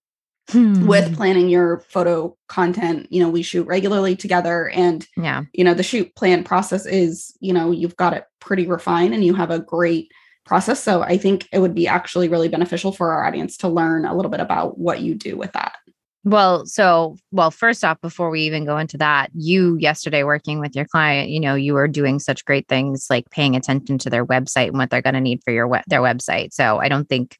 hmm. 0.50 0.86
with 0.86 1.14
planning 1.16 1.48
your 1.48 1.80
photo 1.88 2.36
content. 2.48 3.06
You 3.10 3.22
know, 3.22 3.30
we 3.30 3.42
shoot 3.42 3.66
regularly 3.66 4.16
together 4.16 4.68
and, 4.70 5.06
yeah, 5.16 5.44
you 5.52 5.64
know, 5.64 5.74
the 5.74 5.82
shoot 5.82 6.14
plan 6.14 6.44
process 6.44 6.86
is, 6.86 7.36
you 7.40 7.52
know, 7.52 7.70
you've 7.70 7.96
got 7.96 8.14
it 8.14 8.24
pretty 8.40 8.66
refined 8.66 9.14
and 9.14 9.24
you 9.24 9.34
have 9.34 9.50
a 9.50 9.60
great 9.60 10.10
process. 10.44 10.82
So 10.82 11.02
I 11.02 11.16
think 11.16 11.48
it 11.52 11.60
would 11.60 11.74
be 11.74 11.86
actually 11.86 12.28
really 12.28 12.48
beneficial 12.48 12.92
for 12.92 13.12
our 13.12 13.24
audience 13.24 13.56
to 13.58 13.68
learn 13.68 14.04
a 14.04 14.14
little 14.14 14.30
bit 14.30 14.40
about 14.40 14.78
what 14.78 15.00
you 15.00 15.14
do 15.14 15.36
with 15.36 15.52
that. 15.52 15.74
Well, 16.22 16.66
so, 16.66 17.16
well, 17.32 17.50
first 17.50 17.82
off, 17.82 17.98
before 18.02 18.28
we 18.28 18.42
even 18.42 18.66
go 18.66 18.76
into 18.76 18.98
that, 18.98 19.30
you 19.32 19.78
yesterday 19.78 20.22
working 20.22 20.60
with 20.60 20.76
your 20.76 20.84
client, 20.84 21.30
you 21.30 21.40
know, 21.40 21.54
you 21.54 21.72
were 21.72 21.88
doing 21.88 22.18
such 22.18 22.44
great 22.44 22.68
things 22.68 23.06
like 23.08 23.30
paying 23.30 23.56
attention 23.56 23.96
to 23.98 24.10
their 24.10 24.26
website 24.26 24.68
and 24.68 24.76
what 24.76 24.90
they're 24.90 25.00
going 25.00 25.14
to 25.14 25.20
need 25.20 25.40
for 25.44 25.50
your 25.50 25.80
their 25.86 26.02
website. 26.02 26.52
So 26.52 26.78
I 26.78 26.88
don't 26.88 27.08
think 27.08 27.38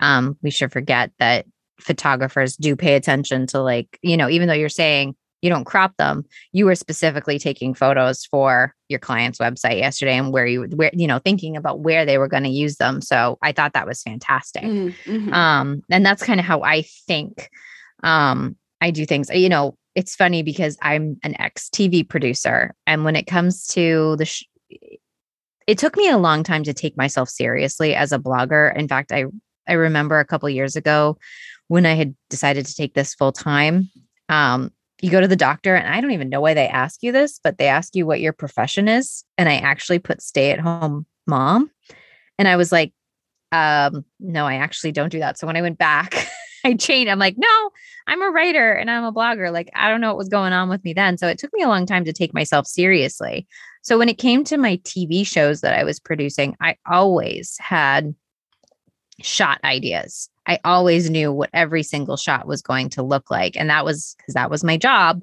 um, 0.00 0.36
we 0.42 0.50
should 0.50 0.72
forget 0.72 1.10
that 1.18 1.46
photographers 1.80 2.56
do 2.56 2.76
pay 2.76 2.94
attention 2.94 3.46
to 3.48 3.60
like, 3.60 3.98
you 4.02 4.16
know, 4.16 4.28
even 4.28 4.48
though 4.48 4.54
you're 4.54 4.68
saying 4.68 5.14
you 5.42 5.50
don't 5.50 5.64
crop 5.64 5.96
them, 5.96 6.24
you 6.52 6.66
were 6.66 6.74
specifically 6.74 7.38
taking 7.38 7.72
photos 7.72 8.24
for 8.24 8.74
your 8.88 8.98
client's 8.98 9.38
website 9.38 9.78
yesterday 9.78 10.16
and 10.16 10.32
where 10.32 10.46
you 10.46 10.64
where 10.74 10.90
you 10.92 11.06
know 11.06 11.20
thinking 11.20 11.56
about 11.56 11.78
where 11.80 12.04
they 12.04 12.18
were 12.18 12.26
going 12.26 12.42
to 12.42 12.48
use 12.48 12.76
them. 12.76 13.00
So 13.00 13.38
I 13.40 13.52
thought 13.52 13.74
that 13.74 13.86
was 13.86 14.02
fantastic. 14.02 14.64
Mm-hmm. 14.64 15.10
mm-hmm. 15.10 15.32
Um, 15.32 15.82
and 15.90 16.04
that's 16.04 16.22
kind 16.22 16.40
of 16.40 16.46
how 16.46 16.62
I 16.62 16.82
think 17.06 17.50
um, 18.02 18.56
I 18.80 18.90
do 18.90 19.06
things, 19.06 19.30
you 19.30 19.48
know, 19.48 19.76
it's 19.94 20.14
funny 20.14 20.42
because 20.42 20.76
I'm 20.82 21.18
an 21.22 21.40
ex 21.40 21.68
TV 21.68 22.08
producer. 22.08 22.74
And 22.86 23.04
when 23.04 23.16
it 23.16 23.26
comes 23.26 23.66
to 23.68 24.16
the, 24.16 24.24
sh- 24.24 24.44
it 25.66 25.78
took 25.78 25.96
me 25.96 26.08
a 26.08 26.18
long 26.18 26.44
time 26.44 26.62
to 26.64 26.72
take 26.72 26.96
myself 26.96 27.28
seriously 27.28 27.94
as 27.94 28.12
a 28.12 28.18
blogger. 28.18 28.74
In 28.76 28.88
fact, 28.88 29.12
I, 29.12 29.24
I 29.66 29.72
remember 29.72 30.18
a 30.18 30.24
couple 30.24 30.48
years 30.48 30.76
ago 30.76 31.18
when 31.68 31.86
I 31.86 31.94
had 31.94 32.14
decided 32.28 32.66
to 32.66 32.74
take 32.74 32.94
this 32.94 33.14
full 33.14 33.32
time. 33.32 33.90
Um, 34.28 34.72
you 35.00 35.10
go 35.10 35.20
to 35.20 35.28
the 35.28 35.36
doctor, 35.36 35.76
and 35.76 35.86
I 35.86 36.00
don't 36.00 36.10
even 36.10 36.28
know 36.28 36.40
why 36.40 36.54
they 36.54 36.66
ask 36.66 37.02
you 37.02 37.12
this, 37.12 37.38
but 37.42 37.58
they 37.58 37.68
ask 37.68 37.94
you 37.94 38.04
what 38.04 38.20
your 38.20 38.32
profession 38.32 38.88
is. 38.88 39.24
And 39.36 39.48
I 39.48 39.56
actually 39.56 40.00
put 40.00 40.20
stay 40.20 40.50
at 40.50 40.58
home 40.58 41.06
mom. 41.26 41.70
And 42.38 42.48
I 42.48 42.56
was 42.56 42.72
like, 42.72 42.92
um, 43.52 44.04
no, 44.18 44.46
I 44.46 44.56
actually 44.56 44.92
don't 44.92 45.10
do 45.10 45.20
that. 45.20 45.38
So 45.38 45.46
when 45.46 45.56
I 45.56 45.62
went 45.62 45.78
back, 45.78 46.28
I 46.64 46.74
changed. 46.74 47.10
I'm 47.10 47.18
like, 47.18 47.36
no, 47.38 47.70
I'm 48.06 48.22
a 48.22 48.30
writer 48.30 48.72
and 48.72 48.90
I'm 48.90 49.04
a 49.04 49.12
blogger. 49.12 49.52
Like, 49.52 49.70
I 49.74 49.88
don't 49.88 50.00
know 50.00 50.08
what 50.08 50.18
was 50.18 50.28
going 50.28 50.52
on 50.52 50.68
with 50.68 50.84
me 50.84 50.92
then. 50.92 51.16
So 51.16 51.28
it 51.28 51.38
took 51.38 51.52
me 51.52 51.62
a 51.62 51.68
long 51.68 51.86
time 51.86 52.04
to 52.04 52.12
take 52.12 52.34
myself 52.34 52.66
seriously. 52.66 53.46
So 53.82 53.98
when 53.98 54.08
it 54.08 54.18
came 54.18 54.44
to 54.44 54.58
my 54.58 54.78
TV 54.78 55.26
shows 55.26 55.60
that 55.60 55.78
I 55.78 55.84
was 55.84 56.00
producing, 56.00 56.56
I 56.60 56.76
always 56.90 57.56
had 57.60 58.14
shot 59.20 59.60
ideas. 59.64 60.28
I 60.46 60.58
always 60.64 61.10
knew 61.10 61.32
what 61.32 61.50
every 61.52 61.82
single 61.82 62.16
shot 62.16 62.46
was 62.46 62.62
going 62.62 62.88
to 62.90 63.02
look 63.02 63.30
like. 63.30 63.56
And 63.56 63.68
that 63.70 63.84
was 63.84 64.14
because 64.18 64.34
that 64.34 64.50
was 64.50 64.64
my 64.64 64.76
job. 64.76 65.22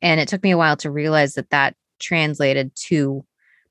And 0.00 0.20
it 0.20 0.28
took 0.28 0.42
me 0.42 0.52
a 0.52 0.58
while 0.58 0.76
to 0.78 0.90
realize 0.90 1.34
that 1.34 1.50
that 1.50 1.74
translated 1.98 2.74
to 2.76 3.24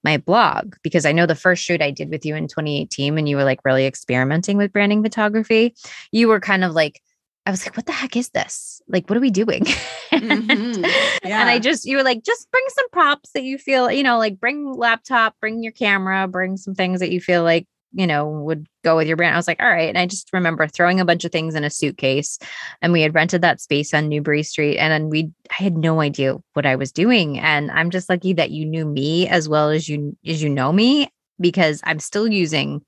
my 0.04 0.18
blog 0.18 0.76
because 0.84 1.06
I 1.06 1.14
know 1.14 1.26
the 1.26 1.36
first 1.36 1.64
shoot 1.64 1.82
I 1.82 1.92
did 1.92 2.10
with 2.10 2.26
you 2.26 2.36
in 2.36 2.48
2018 2.48 3.16
when 3.16 3.28
you 3.28 3.38
were 3.38 3.46
like 3.46 3.64
really 3.64 3.86
experimenting 3.86 4.58
with 4.58 4.74
branding 4.74 5.02
photography, 5.02 5.76
you 6.12 6.28
were 6.28 6.42
kind 6.42 6.64
of 6.64 6.74
like, 6.74 7.02
I 7.46 7.52
was 7.52 7.66
like, 7.66 7.76
what 7.78 7.86
the 7.86 7.92
heck 7.92 8.16
is 8.16 8.30
this? 8.30 8.82
Like, 8.88 9.10
what 9.10 9.18
are 9.18 9.22
we 9.22 9.32
doing? 9.32 9.66
Mm-hmm. 10.14 10.84
Yeah. 11.26 11.42
and 11.42 11.50
I 11.50 11.58
just, 11.60 11.86
you 11.86 11.98
were 11.98 12.04
like, 12.04 12.24
just 12.24 12.50
bring 12.52 12.64
some 12.70 12.90
props 12.92 13.32
that 13.32 13.44
you 13.44 13.58
feel, 13.58 13.92
you 13.92 14.04
know, 14.04 14.18
like 14.20 14.40
bring 14.40 14.72
laptop, 14.72 15.36
bring 15.42 15.64
your 15.64 15.72
camera, 15.72 16.28
bring 16.28 16.56
some 16.56 16.76
things 16.76 17.00
that 17.00 17.12
you 17.12 17.20
feel 17.20 17.44
like 17.44 17.68
you 17.94 18.08
know, 18.08 18.28
would 18.28 18.68
go 18.84 18.98
with 18.98 19.08
your 19.08 19.16
brand. 19.16 19.36
I 19.36 19.38
was 19.38 19.48
like, 19.48 19.62
all 19.62 19.70
right. 19.70 19.88
And 19.88 19.98
I 19.98 20.06
just 20.06 20.30
remember 20.34 20.68
throwing 20.68 21.00
a 21.00 21.06
bunch 21.06 21.24
of 21.26 21.32
things 21.32 21.56
in 21.56 21.64
a 21.64 21.70
suitcase 21.70 22.40
and 22.82 22.92
we 22.92 23.02
had 23.02 23.14
rented 23.14 23.42
that 23.42 23.62
space 23.62 23.94
on 23.94 24.10
Newbury 24.10 24.44
Street. 24.44 24.78
And 24.78 24.92
then 24.92 25.10
we 25.10 25.32
I 25.52 25.64
had 25.64 25.78
no 25.78 26.02
idea 26.02 26.36
what 26.54 26.66
I 26.66 26.76
was 26.76 26.92
doing. 26.92 27.40
And 27.40 27.72
I'm 27.72 27.92
just 27.92 28.10
lucky 28.10 28.34
that 28.34 28.52
you 28.52 28.66
knew 28.66 28.86
me 28.86 29.28
as 29.28 29.48
well 29.48 29.70
as 29.70 29.88
you 29.88 30.18
as 30.26 30.42
you 30.42 30.50
know 30.50 30.74
me, 30.74 31.10
because 31.40 31.82
I'm 31.84 32.00
still 32.00 32.28
using 32.28 32.82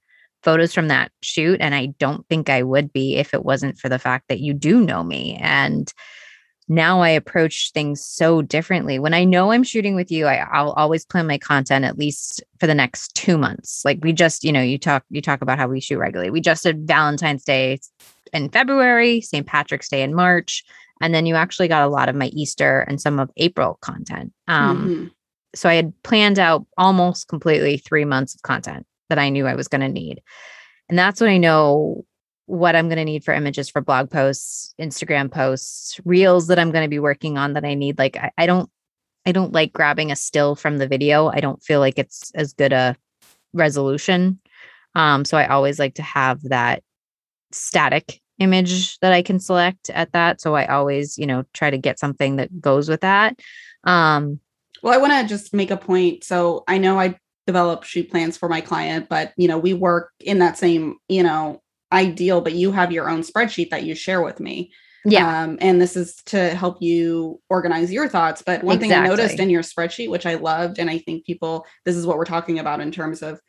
photos 0.44 0.74
from 0.74 0.88
that 0.89 1.12
shoot. 1.22 1.62
And 1.62 1.76
I 1.76 1.88
don't 2.00 2.28
think 2.28 2.50
I 2.50 2.63
would 2.63 2.91
be 2.91 3.15
if 3.15 3.34
it 3.34 3.46
wasn't 3.46 3.78
for 3.78 3.89
the 3.89 4.00
fact 4.00 4.26
that 4.30 4.39
you 4.39 4.54
do 4.54 4.82
know 4.82 5.04
me. 5.04 5.38
And 5.41 5.91
now 6.67 7.01
I 7.01 7.10
approach 7.10 7.71
things 7.73 8.04
so 8.04 8.41
differently. 8.41 8.97
When 8.97 9.13
I 9.13 9.23
know 9.23 9.51
I'm 9.51 9.63
shooting 9.63 9.95
with 9.95 10.12
you, 10.12 10.25
I, 10.25 10.63
will 10.63 10.73
always 10.73 11.06
plan 11.06 11.28
my 11.28 11.38
content 11.38 11.86
at 11.86 11.97
least 11.97 12.43
for 12.60 12.65
the 12.65 12.73
next 12.73 13.13
two 13.13 13.38
months. 13.38 13.84
Like 13.86 13.99
we 14.01 14.13
just, 14.13 14.43
you 14.43 14.51
know, 14.51 14.62
you 14.62 14.78
talk 14.78 15.04
you 15.10 15.21
talk 15.21 15.41
about 15.41 15.60
how 15.60 15.67
we 15.67 15.80
shoot 15.80 15.99
regularly. 15.99 16.32
We 16.32 16.41
just 16.41 16.63
did 16.63 16.88
Valentine's 16.88 17.43
Day 17.43 17.80
in 18.34 18.49
February, 18.49 19.21
St. 19.21 19.45
Patrick's 19.45 19.89
Day 19.89 20.01
in 20.01 20.15
March, 20.15 20.63
and 21.01 21.13
then 21.13 21.28
you 21.28 21.36
actually 21.36 21.67
got 21.67 21.84
a 21.84 21.89
lot 21.89 22.10
of 22.10 22.15
my 22.15 22.28
Easter 22.28 22.82
and 22.82 22.99
some 22.99 23.19
of 23.19 23.30
April 23.38 23.78
content. 23.82 24.34
Um, 24.47 24.78
mm-hmm. 24.78 25.08
So 25.54 25.69
I 25.69 25.75
had 25.75 25.93
planned 26.04 26.39
out 26.39 26.65
almost 26.78 27.28
completely 27.28 27.78
three 27.78 28.06
months 28.06 28.34
of 28.34 28.41
content 28.41 28.86
that 29.10 29.19
I 29.19 29.30
knew 29.30 29.45
I 29.45 29.56
was 29.56 29.67
going 29.67 29.82
to 29.82 29.88
need, 29.88 30.21
and 30.89 30.97
that's 30.97 31.21
when 31.21 31.30
I 31.30 31.38
know 31.38 32.06
what 32.47 32.75
I'm 32.75 32.88
going 32.88 32.97
to 32.97 33.05
need 33.05 33.23
for 33.23 33.34
images 33.34 33.69
for 33.69 33.81
blog 33.81 34.10
posts, 34.10 34.73
Instagram 34.79 35.31
posts, 35.31 35.99
reels 36.05 36.47
that 36.47 36.60
I'm 36.60 36.71
going 36.71 36.84
to 36.86 36.89
be 36.89 36.99
working 36.99 37.38
on 37.38 37.53
that 37.53 37.65
I 37.65 37.73
need. 37.73 37.97
Like 37.97 38.17
I, 38.17 38.31
I, 38.38 38.45
don't 38.45 38.69
I 39.25 39.31
don't 39.31 39.53
like 39.53 39.73
grabbing 39.73 40.12
a 40.12 40.15
still 40.15 40.55
from 40.55 40.77
the 40.77 40.88
video. 40.88 41.27
I 41.27 41.39
don't 41.39 41.63
feel 41.63 41.79
like 41.79 41.97
it's 41.97 42.31
as 42.36 42.53
good 42.53 42.73
a 42.73 42.95
resolution. 43.53 44.39
Um, 44.93 45.25
so 45.25 45.38
I 45.38 45.47
always 45.47 45.79
like 45.79 45.95
to 45.95 46.03
have 46.03 46.41
that 46.43 46.84
static 47.51 48.21
image 48.39 48.99
that 48.99 49.13
I 49.13 49.21
can 49.21 49.39
select 49.39 49.89
at 49.89 50.12
that. 50.12 50.41
So 50.41 50.55
I 50.55 50.67
always, 50.67 51.17
you 51.17 51.25
know, 51.25 51.43
try 51.53 51.69
to 51.69 51.77
get 51.77 51.99
something 51.99 52.36
that 52.36 52.62
goes 52.62 52.89
with 52.89 53.01
that. 53.01 53.39
Um, 53.84 54.39
well, 54.84 54.93
I 54.93 54.97
want 54.97 55.13
to 55.13 55.27
just 55.27 55.53
make 55.53 55.71
a 55.71 55.77
point. 55.77 56.23
So 56.23 56.63
I 56.67 56.77
know 56.77 56.99
I 56.99 57.17
develop 57.47 57.84
shoot 57.84 58.10
plans 58.10 58.38
for 58.38 58.49
my 58.49 58.62
client, 58.62 59.08
but 59.10 59.34
you 59.38 59.47
know, 59.47 59.58
we 59.58 59.73
work 59.73 60.12
in 60.19 60.39
that 60.39 60.58
same, 60.58 60.97
you 61.08 61.23
know, 61.23 61.62
ideal, 61.95 62.41
but 62.41 62.53
you 62.53 62.71
have 62.71 62.91
your 62.91 63.10
own 63.10 63.21
spreadsheet 63.21 63.71
that 63.71 63.84
you 63.84 63.95
share 63.95 64.21
with 64.21 64.39
me. 64.39 64.71
Yeah. 65.05 65.43
Um, 65.43 65.58
and 65.62 65.79
this 65.79 65.95
is 65.95 66.15
to 66.25 66.49
help 66.55 66.81
you 66.81 67.39
organize 67.49 67.91
your 67.91 68.10
thoughts. 68.10 68.41
But 68.41 68.63
one 68.63 68.75
exactly. 68.75 68.89
thing 68.89 69.03
I 69.03 69.08
noticed 69.08 69.39
in 69.39 69.49
your 69.49 69.62
spreadsheet, 69.62 70.10
which 70.10 70.25
I 70.25 70.36
loved, 70.36 70.79
and 70.79 70.89
I 70.89 70.97
think 70.97 71.25
people, 71.25 71.65
this 71.86 71.95
is 71.95 72.05
what 72.05 72.17
we're 72.17 72.25
talking 72.25 72.60
about 72.60 72.81
in 72.81 72.91
terms 72.91 73.21
of 73.21 73.39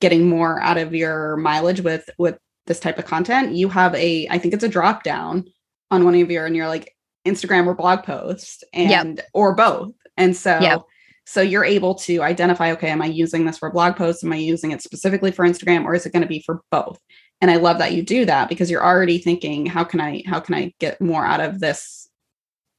getting 0.00 0.28
more 0.28 0.60
out 0.62 0.78
of 0.78 0.94
your 0.94 1.36
mileage 1.36 1.80
with 1.80 2.08
with 2.18 2.38
this 2.66 2.78
type 2.78 2.98
of 2.98 3.06
content. 3.06 3.54
You 3.54 3.70
have 3.70 3.94
a, 3.94 4.28
I 4.28 4.38
think 4.38 4.54
it's 4.54 4.64
a 4.64 4.68
drop 4.68 5.02
down 5.02 5.46
on 5.90 6.04
one 6.04 6.14
of 6.14 6.30
your, 6.30 6.44
and 6.44 6.54
you're 6.54 6.68
like 6.68 6.94
Instagram 7.26 7.66
or 7.66 7.74
blog 7.74 8.02
post, 8.04 8.64
and 8.74 9.16
yep. 9.16 9.26
or 9.32 9.54
both. 9.54 9.92
And 10.16 10.36
so 10.36 10.58
yep. 10.60 10.82
So 11.28 11.42
you're 11.42 11.62
able 11.64 11.94
to 11.96 12.22
identify, 12.22 12.72
okay, 12.72 12.88
am 12.88 13.02
I 13.02 13.06
using 13.06 13.44
this 13.44 13.58
for 13.58 13.70
blog 13.70 13.96
posts? 13.96 14.24
Am 14.24 14.32
I 14.32 14.36
using 14.36 14.70
it 14.70 14.80
specifically 14.80 15.30
for 15.30 15.44
Instagram 15.44 15.84
or 15.84 15.94
is 15.94 16.06
it 16.06 16.12
going 16.14 16.22
to 16.22 16.26
be 16.26 16.40
for 16.40 16.62
both? 16.70 16.98
And 17.40 17.50
i 17.50 17.56
love 17.56 17.78
that 17.78 17.92
you 17.92 18.02
do 18.02 18.24
that 18.24 18.48
because 18.48 18.70
you're 18.70 18.84
already 18.84 19.18
thinking 19.18 19.66
how 19.66 19.84
can 19.84 20.00
i 20.00 20.22
how 20.26 20.40
can 20.40 20.54
i 20.54 20.72
get 20.78 21.00
more 21.00 21.24
out 21.24 21.40
of 21.40 21.60
this 21.60 22.08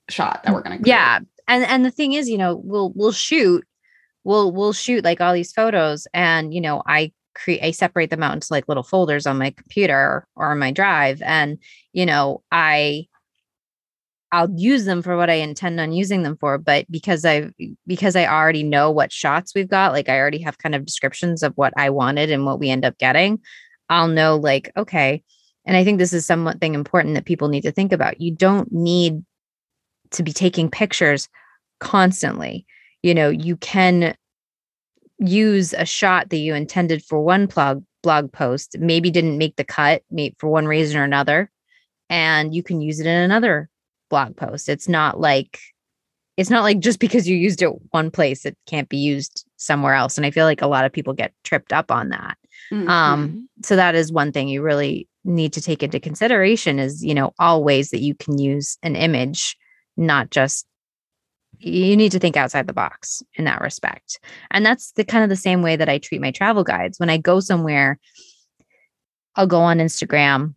shot 0.10 0.42
that 0.44 0.54
we're 0.54 0.62
going 0.62 0.82
to 0.82 0.90
yeah. 0.90 1.20
And 1.48 1.64
and 1.64 1.86
the 1.86 1.92
thing 1.92 2.14
is 2.14 2.30
you 2.30 2.38
know 2.38 2.62
we'll 2.64 2.92
we'll 2.96 3.12
shoot 3.12 3.66
we'll 4.24 4.52
we'll 4.52 4.74
shoot 4.74 5.04
like 5.04 5.22
all 5.22 5.34
these 5.34 5.52
photos 5.52 6.08
and 6.14 6.54
you 6.54 6.62
know 6.62 6.84
i 6.86 7.12
create 7.36 7.64
i 7.64 7.72
separate 7.72 8.10
them 8.10 8.24
out 8.24 8.34
into 8.34 8.48
like 8.52 8.68
little 8.68 8.84
folders 8.84 9.26
on 9.26 9.38
my 9.38 9.52
computer 9.52 10.28
or 10.36 10.52
on 10.52 10.60
my 10.60 10.72
drive. 10.72 11.22
And 11.22 11.58
you 11.94 12.06
know 12.06 12.44
i 12.52 13.08
I'll 14.32 14.52
use 14.56 14.86
them 14.86 15.02
for 15.02 15.18
what 15.18 15.32
I 15.32 15.36
intend 15.36 15.80
on 15.80 15.92
using 15.92 16.22
them 16.22 16.38
for, 16.38 16.60
but 16.60 16.86
because 16.92 17.26
I 17.26 17.50
because 17.88 18.16
I 18.16 18.28
already 18.28 18.62
know 18.62 18.92
what 18.92 19.12
shots 19.12 19.56
we've 19.56 19.68
got, 19.68 19.92
like 19.92 20.08
I 20.08 20.20
already 20.20 20.40
have 20.44 20.60
kind 20.60 20.76
of 20.76 20.86
descriptions 20.86 21.42
of 21.42 21.54
what 21.56 21.74
I 21.78 21.90
wanted 21.90 22.30
and 22.30 22.46
what 22.46 22.60
we 22.60 22.70
end 22.70 22.86
up 22.86 22.96
getting, 23.00 23.40
I'll 23.90 24.08
know 24.08 24.36
like, 24.38 24.72
okay. 24.78 25.24
And 25.66 25.76
I 25.78 25.84
think 25.84 26.00
this 26.00 26.14
is 26.14 26.26
something 26.26 26.74
important 26.74 27.16
that 27.16 27.26
people 27.26 27.48
need 27.48 27.62
to 27.62 27.72
think 27.72 27.92
about. 27.92 28.22
You 28.22 28.32
don't 28.32 28.72
need 28.72 29.24
to 30.12 30.24
be 30.24 30.34
taking 30.34 30.70
pictures 30.70 31.28
constantly. 31.80 32.66
You 33.04 33.14
know, 33.14 33.30
you 33.30 33.56
can 33.58 34.16
use 35.20 35.74
a 35.74 35.86
shot 35.86 36.30
that 36.30 36.38
you 36.38 36.54
intended 36.54 37.04
for 37.04 37.22
one 37.22 37.46
blog 37.46 37.84
blog 38.02 38.32
post, 38.32 38.78
maybe 38.80 39.12
didn't 39.12 39.38
make 39.38 39.58
the 39.58 39.64
cut, 39.64 40.04
for 40.38 40.50
one 40.50 40.66
reason 40.66 41.00
or 41.00 41.04
another, 41.04 41.52
and 42.10 42.56
you 42.56 42.64
can 42.64 42.82
use 42.82 43.00
it 43.00 43.06
in 43.06 43.22
another 43.22 43.70
blog 44.10 44.38
post. 44.38 44.70
It's 44.70 44.88
not 44.88 45.20
like 45.20 45.60
it's 46.40 46.50
not 46.50 46.64
like 46.64 46.80
just 46.80 47.00
because 47.00 47.28
you 47.28 47.36
used 47.36 47.62
it 47.62 47.74
one 47.92 48.10
place 48.10 48.46
it 48.46 48.58
can't 48.66 48.88
be 48.88 48.98
used 48.98 49.46
somewhere 49.58 49.94
else 49.94 50.18
and 50.18 50.26
i 50.26 50.32
feel 50.32 50.46
like 50.46 50.62
a 50.62 50.68
lot 50.68 50.86
of 50.86 50.94
people 50.94 51.14
get 51.14 51.34
tripped 51.44 51.74
up 51.74 51.92
on 51.92 52.10
that 52.10 52.38
mm-hmm. 52.72 52.88
um 52.88 53.50
so 53.64 53.76
that 53.76 53.96
is 53.96 54.12
one 54.12 54.32
thing 54.32 54.48
you 54.48 54.62
really 54.62 55.08
need 55.24 55.54
to 55.54 55.62
take 55.62 55.84
into 55.84 56.00
consideration 56.00 56.80
is 56.80 57.04
you 57.04 57.14
know 57.14 57.34
all 57.40 57.64
ways 57.64 57.90
that 57.90 58.02
you 58.02 58.16
can 58.16 58.38
use 58.38 58.78
an 58.84 58.96
image 58.96 59.56
not 59.98 60.30
just 60.30 60.66
you 61.62 61.98
need 61.98 62.12
to 62.12 62.20
think 62.20 62.38
outside 62.38 62.68
the 62.68 62.74
box 62.74 63.22
in 63.34 63.46
that 63.46 63.62
respect 63.62 64.20
and 64.52 64.66
that's 64.66 64.92
the 64.94 65.04
kind 65.04 65.24
of 65.24 65.30
the 65.30 65.36
same 65.36 65.62
way 65.62 65.76
that 65.76 65.90
i 65.90 65.98
treat 65.98 66.22
my 66.22 66.32
travel 66.32 66.64
guides 66.64 67.00
when 67.00 67.10
i 67.10 67.18
go 67.18 67.40
somewhere 67.40 68.00
i'll 69.36 69.48
go 69.48 69.60
on 69.60 69.80
instagram 69.80 70.56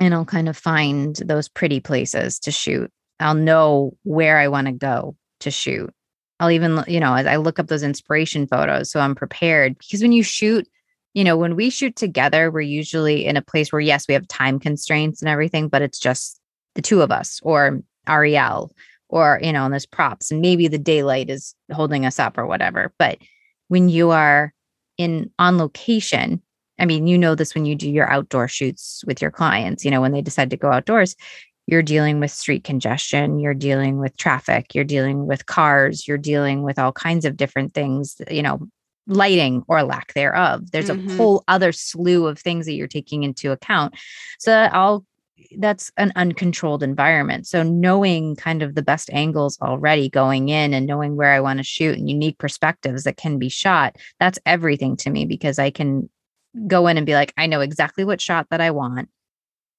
and 0.00 0.14
i'll 0.14 0.24
kind 0.24 0.48
of 0.48 0.56
find 0.56 1.16
those 1.16 1.48
pretty 1.48 1.80
places 1.80 2.38
to 2.38 2.50
shoot 2.50 2.90
I'll 3.20 3.34
know 3.34 3.96
where 4.02 4.38
I 4.38 4.48
want 4.48 4.66
to 4.66 4.72
go 4.72 5.14
to 5.40 5.50
shoot. 5.50 5.92
I'll 6.40 6.50
even, 6.50 6.82
you 6.88 7.00
know, 7.00 7.14
as 7.14 7.26
I 7.26 7.36
look 7.36 7.58
up 7.58 7.66
those 7.66 7.82
inspiration 7.82 8.46
photos, 8.46 8.90
so 8.90 8.98
I'm 8.98 9.14
prepared. 9.14 9.78
Because 9.78 10.00
when 10.00 10.12
you 10.12 10.22
shoot, 10.22 10.66
you 11.14 11.24
know, 11.24 11.36
when 11.36 11.56
we 11.56 11.70
shoot 11.70 11.96
together, 11.96 12.50
we're 12.50 12.60
usually 12.60 13.26
in 13.26 13.36
a 13.36 13.42
place 13.42 13.72
where, 13.72 13.80
yes, 13.80 14.06
we 14.06 14.14
have 14.14 14.28
time 14.28 14.60
constraints 14.60 15.20
and 15.20 15.28
everything, 15.28 15.68
but 15.68 15.82
it's 15.82 15.98
just 15.98 16.40
the 16.74 16.82
two 16.82 17.02
of 17.02 17.10
us 17.10 17.40
or 17.42 17.80
Ariel 18.08 18.72
or, 19.08 19.40
you 19.42 19.52
know, 19.52 19.64
and 19.64 19.72
there's 19.72 19.86
props 19.86 20.30
and 20.30 20.40
maybe 20.40 20.68
the 20.68 20.78
daylight 20.78 21.28
is 21.28 21.54
holding 21.72 22.06
us 22.06 22.18
up 22.18 22.38
or 22.38 22.46
whatever. 22.46 22.92
But 22.98 23.18
when 23.68 23.88
you 23.88 24.10
are 24.10 24.54
in 24.98 25.30
on 25.38 25.58
location, 25.58 26.40
I 26.78 26.86
mean, 26.86 27.06
you 27.06 27.18
know 27.18 27.34
this 27.34 27.54
when 27.54 27.66
you 27.66 27.74
do 27.74 27.90
your 27.90 28.10
outdoor 28.10 28.48
shoots 28.48 29.02
with 29.06 29.20
your 29.20 29.30
clients, 29.30 29.84
you 29.84 29.90
know, 29.90 30.00
when 30.00 30.12
they 30.12 30.22
decide 30.22 30.50
to 30.50 30.56
go 30.56 30.70
outdoors, 30.70 31.16
you're 31.66 31.82
dealing 31.82 32.20
with 32.20 32.30
street 32.30 32.64
congestion, 32.64 33.38
you're 33.38 33.54
dealing 33.54 33.98
with 33.98 34.16
traffic, 34.16 34.74
you're 34.74 34.84
dealing 34.84 35.26
with 35.26 35.46
cars, 35.46 36.08
you're 36.08 36.18
dealing 36.18 36.62
with 36.62 36.78
all 36.78 36.92
kinds 36.92 37.24
of 37.24 37.36
different 37.36 37.74
things, 37.74 38.20
you 38.30 38.42
know, 38.42 38.68
lighting 39.10 39.64
or 39.68 39.82
lack 39.82 40.14
thereof. 40.14 40.70
There's 40.70 40.88
mm-hmm. 40.88 41.10
a 41.10 41.16
whole 41.16 41.44
other 41.48 41.72
slew 41.72 42.26
of 42.26 42.38
things 42.38 42.66
that 42.66 42.74
you're 42.74 42.86
taking 42.86 43.24
into 43.24 43.50
account. 43.50 43.94
So 44.38 44.50
that 44.50 44.72
all 44.72 45.04
that's 45.58 45.90
an 45.96 46.12
uncontrolled 46.16 46.82
environment. 46.82 47.46
So 47.46 47.62
knowing 47.62 48.36
kind 48.36 48.62
of 48.62 48.74
the 48.74 48.82
best 48.82 49.10
angles 49.12 49.58
already 49.60 50.08
going 50.08 50.48
in 50.48 50.72
and 50.72 50.86
knowing 50.86 51.16
where 51.16 51.32
I 51.32 51.40
want 51.40 51.58
to 51.58 51.64
shoot 51.64 51.98
and 51.98 52.08
unique 52.08 52.38
perspectives 52.38 53.04
that 53.04 53.16
can 53.16 53.38
be 53.38 53.48
shot, 53.48 53.96
that's 54.20 54.38
everything 54.46 54.96
to 54.98 55.10
me 55.10 55.24
because 55.24 55.58
I 55.58 55.70
can 55.70 56.08
go 56.66 56.86
in 56.86 56.96
and 56.96 57.06
be 57.06 57.14
like, 57.14 57.32
I 57.36 57.46
know 57.46 57.60
exactly 57.60 58.04
what 58.04 58.20
shot 58.20 58.46
that 58.50 58.60
I 58.60 58.70
want 58.70 59.08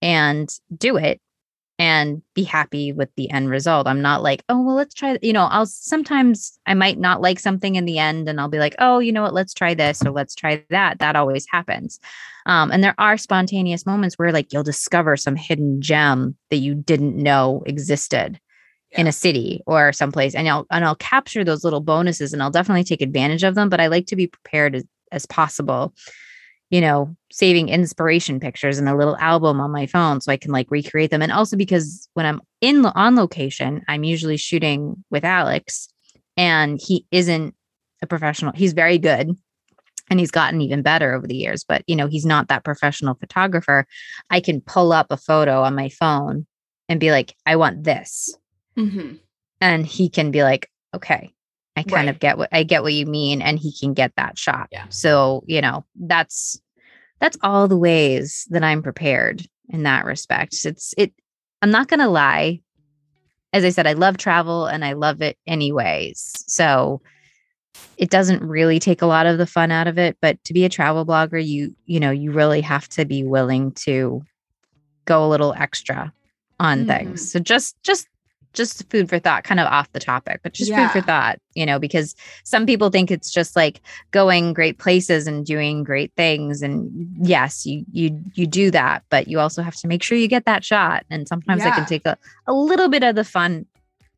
and 0.02 0.50
do 0.76 0.98
it 0.98 1.22
and 1.82 2.22
be 2.36 2.44
happy 2.44 2.92
with 2.92 3.10
the 3.16 3.32
end 3.32 3.50
result. 3.50 3.88
I'm 3.88 4.04
not 4.04 4.22
like, 4.22 4.44
oh, 4.50 4.62
well, 4.62 4.76
let's 4.76 4.94
try, 4.94 5.18
you 5.24 5.34
know, 5.34 5.46
I'll 5.46 5.66
sometimes 5.66 6.60
I 6.68 6.76
might 6.76 7.00
not 7.00 7.22
like 7.22 7.40
something 7.40 7.74
in 7.74 7.86
the 7.86 7.98
end 7.98 8.30
and 8.30 8.40
I'll 8.40 8.50
be 8.50 8.60
like, 8.60 8.76
oh, 8.78 9.00
you 9.00 9.12
know 9.12 9.24
what, 9.24 9.34
let's 9.34 9.52
try 9.52 9.74
this 9.74 10.06
or 10.06 10.12
let's 10.12 10.36
try 10.36 10.64
that. 10.70 11.00
That 11.00 11.16
always 11.16 11.48
happens. 11.50 12.00
Um, 12.46 12.70
and 12.70 12.84
there 12.84 12.94
are 13.00 13.18
spontaneous 13.18 13.88
moments 13.88 14.20
where 14.20 14.32
like 14.32 14.54
you'll 14.54 14.62
discover 14.62 15.18
some 15.18 15.36
hidden 15.36 15.82
gem 15.82 16.38
that 16.52 16.58
you 16.58 16.76
didn't 16.76 17.18
know 17.18 17.64
existed. 17.66 18.40
Yeah. 18.92 19.02
in 19.02 19.08
a 19.08 19.14
city 19.14 19.62
or 19.66 19.94
someplace 19.94 20.36
and 20.36 20.50
I'll 20.50 20.68
and 20.70 20.84
I'll 20.84 20.98
capture 20.98 21.46
those 21.46 21.64
little 21.64 21.80
bonuses 21.80 22.34
and 22.34 22.44
I'll 22.44 22.52
definitely 22.52 22.84
take 22.84 23.02
advantage 23.02 23.42
of 23.42 23.56
them 23.56 23.70
but 23.70 23.80
I 23.80 23.88
like 23.88 24.08
to 24.08 24.18
be 24.18 24.28
prepared 24.28 24.76
as, 24.76 24.84
as 25.14 25.26
possible 25.26 25.94
you 26.72 26.80
know, 26.80 27.16
saving 27.32 27.68
inspiration 27.70 28.40
pictures 28.40 28.80
in 28.80 28.88
a 28.88 28.96
little 28.96 29.18
album 29.18 29.60
on 29.60 29.72
my 29.72 29.86
phone 29.86 30.22
so 30.22 30.32
I 30.32 30.38
can 30.38 30.52
like 30.52 30.72
recreate 30.72 31.12
them. 31.12 31.22
And 31.22 31.32
also 31.32 31.58
because 31.58 32.08
when 32.14 32.26
I'm 32.26 32.42
in 32.62 32.86
on 32.86 33.16
location, 33.16 33.84
I'm 33.90 34.06
usually 34.06 34.38
shooting 34.38 35.04
with 35.12 35.26
Alex 35.26 35.90
and 36.38 36.80
he 36.82 37.06
isn't 37.12 37.54
a 38.02 38.08
professional. 38.08 38.54
He's 38.56 38.72
very 38.72 38.98
good 38.98 39.32
and 40.10 40.20
he's 40.20 40.32
gotten 40.32 40.62
even 40.62 40.82
better 40.82 41.14
over 41.14 41.28
the 41.28 41.36
years, 41.36 41.66
but 41.66 41.84
you 41.88 41.96
know, 41.96 42.08
he's 42.08 42.26
not 42.26 42.48
that 42.48 42.64
professional 42.64 43.16
photographer. 43.16 43.86
I 44.30 44.40
can 44.40 44.62
pull 44.62 44.94
up 44.94 45.08
a 45.10 45.18
photo 45.18 45.62
on 45.64 45.76
my 45.76 45.90
phone 45.90 46.48
and 46.88 47.02
be 47.02 47.12
like, 47.12 47.36
I 47.46 47.58
want 47.58 47.84
this. 47.84 48.34
Mm-hmm. 48.78 49.16
And 49.60 49.86
he 49.86 50.10
can 50.10 50.32
be 50.32 50.42
like, 50.42 50.70
okay, 50.96 51.34
I 51.76 51.84
kind 51.84 52.08
right. 52.08 52.10
of 52.10 52.20
get 52.20 52.38
what 52.38 52.50
I 52.52 52.64
get 52.64 52.84
what 52.84 52.94
you 52.94 53.06
mean 53.06 53.42
and 53.42 53.58
he 53.58 53.74
can 53.74 53.94
get 53.94 54.14
that 54.18 54.38
shot. 54.38 54.68
Yeah. 54.72 54.86
So, 54.90 55.44
you 55.48 55.62
know, 55.62 55.86
that's 55.96 56.62
that's 57.20 57.38
all 57.42 57.68
the 57.68 57.78
ways 57.78 58.46
that 58.50 58.64
I'm 58.64 58.84
prepared 58.84 59.46
in 59.70 59.84
that 59.84 60.06
respect. 60.06 60.66
It's 60.66 60.94
it 60.98 61.14
I'm 61.62 61.72
not 61.72 61.88
going 61.88 62.00
to 62.00 62.10
lie. 62.10 62.62
As 63.54 63.64
I 63.64 63.70
said, 63.70 63.86
I 63.86 63.94
love 63.94 64.18
travel 64.18 64.66
and 64.66 64.84
I 64.84 64.94
love 64.94 65.22
it 65.22 65.38
anyways. 65.46 66.34
So, 66.48 67.02
it 67.98 68.10
doesn't 68.10 68.44
really 68.44 68.80
take 68.80 69.02
a 69.02 69.06
lot 69.06 69.26
of 69.26 69.38
the 69.38 69.46
fun 69.46 69.72
out 69.72 69.88
of 69.88 69.98
it, 69.98 70.18
but 70.22 70.44
to 70.46 70.54
be 70.54 70.66
a 70.66 70.70
travel 70.70 71.06
blogger, 71.06 71.46
you 71.46 71.76
you 71.86 72.00
know, 72.00 72.12
you 72.12 72.32
really 72.32 72.62
have 72.62 72.88
to 72.90 73.06
be 73.06 73.24
willing 73.24 73.72
to 73.74 74.22
go 75.06 75.26
a 75.26 75.30
little 75.30 75.54
extra 75.54 76.12
on 76.60 76.86
mm. 76.86 76.88
things. 76.88 77.32
So 77.32 77.40
just 77.40 77.82
just 77.84 78.08
just 78.54 78.90
food 78.90 79.10
for 79.10 79.20
thought, 79.20 79.44
kind 79.44 79.60
of 79.60 79.68
off 79.68 79.92
the 79.94 80.00
topic, 80.00 80.42
but 80.44 80.54
just 80.54 80.70
yeah. 80.70 80.88
food 80.88 81.00
for 81.00 81.06
thought, 81.06 81.40
you 81.54 81.66
know, 81.66 81.80
because 81.80 82.16
some 82.44 82.66
people 82.66 82.90
think 82.90 83.12
it's 83.12 83.32
just 83.32 83.56
like 83.56 83.82
going 84.12 84.54
great 84.54 84.78
places 84.78 85.28
and 85.28 85.46
doing 85.46 85.84
great 85.84 86.12
things. 86.16 86.62
And 86.62 87.10
yes, 87.22 87.66
you 87.66 87.86
you 87.92 88.20
you 88.34 88.48
do 88.48 88.72
that, 88.72 89.04
but 89.10 89.28
you 89.28 89.40
also 89.40 89.62
have 89.62 89.76
to 89.76 89.88
make 89.88 90.04
sure 90.04 90.18
you 90.18 90.28
get 90.28 90.46
that 90.46 90.64
shot. 90.64 91.06
And 91.10 91.28
sometimes 91.28 91.64
yeah. 91.64 91.76
can 91.76 91.86
take 91.86 92.06
a, 92.06 92.18
a 92.48 92.54
little 92.54 92.90
bit 92.90 93.04
of 93.04 93.16
the 93.16 93.24
fun 93.24 93.66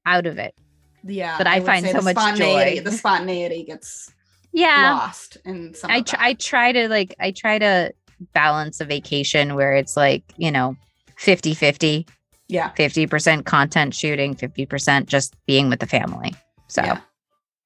out 0.05 0.25
of 0.25 0.37
it. 0.37 0.55
Yeah. 1.03 1.37
But 1.37 1.47
I, 1.47 1.55
I 1.55 1.61
find 1.61 1.85
so 1.85 2.01
much 2.01 2.37
joy. 2.37 2.81
The 2.83 2.91
spontaneity 2.91 3.63
gets 3.63 4.11
yeah 4.55 4.93
lost 4.93 5.37
in 5.45 5.73
some 5.73 5.89
I 5.89 6.01
tr- 6.01 6.15
I 6.19 6.33
try 6.35 6.71
to 6.71 6.87
like 6.87 7.15
I 7.19 7.31
try 7.31 7.57
to 7.57 7.91
balance 8.33 8.79
a 8.79 8.85
vacation 8.85 9.55
where 9.55 9.73
it's 9.73 9.97
like, 9.97 10.23
you 10.37 10.51
know, 10.51 10.77
50 11.17 11.53
50 11.53 12.07
yeah. 12.53 12.71
50% 12.77 13.45
content 13.45 13.95
shooting, 13.95 14.35
50% 14.35 15.07
just 15.07 15.35
being 15.47 15.69
with 15.69 15.79
the 15.79 15.87
family. 15.87 16.35
So 16.67 16.83
yeah. 16.83 17.01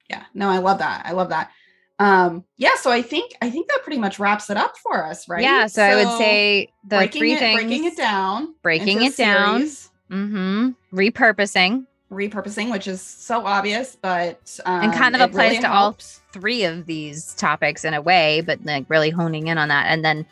yeah. 0.09 0.23
No, 0.33 0.49
I 0.49 0.59
love 0.59 0.79
that. 0.79 1.05
I 1.05 1.11
love 1.11 1.29
that. 1.29 1.51
Um, 1.99 2.45
yeah, 2.57 2.75
so 2.75 2.91
I 2.91 3.01
think 3.01 3.33
I 3.41 3.49
think 3.49 3.67
that 3.69 3.81
pretty 3.83 3.97
much 3.97 4.19
wraps 4.19 4.49
it 4.49 4.57
up 4.57 4.77
for 4.77 5.03
us, 5.03 5.27
right? 5.27 5.41
Yeah. 5.41 5.65
So, 5.65 5.81
so 5.81 5.83
I 5.83 5.95
would 5.95 6.17
say 6.17 6.71
the 6.83 6.97
breaking 6.97 7.19
three 7.19 7.33
it, 7.33 7.39
things 7.39 7.61
breaking 7.61 7.85
it 7.85 7.97
down. 7.97 8.55
Breaking 8.61 9.01
it 9.03 9.17
down. 9.17 9.61
Mm-hmm. 9.63 10.69
Repurposing. 10.93 11.87
Repurposing, 12.11 12.71
which 12.71 12.87
is 12.87 13.01
so 13.01 13.45
obvious, 13.45 13.97
but 13.99 14.59
um, 14.65 14.83
and 14.83 14.93
kind 14.93 15.15
of 15.15 15.21
applies 15.21 15.49
really 15.49 15.61
to 15.61 15.67
helps. 15.67 16.21
all 16.33 16.39
three 16.39 16.63
of 16.63 16.85
these 16.85 17.33
topics 17.33 17.83
in 17.83 17.93
a 17.93 18.01
way, 18.01 18.41
but 18.41 18.63
like 18.63 18.85
really 18.89 19.09
honing 19.09 19.47
in 19.47 19.57
on 19.57 19.67
that. 19.67 19.87
And 19.87 20.05
then 20.05 20.25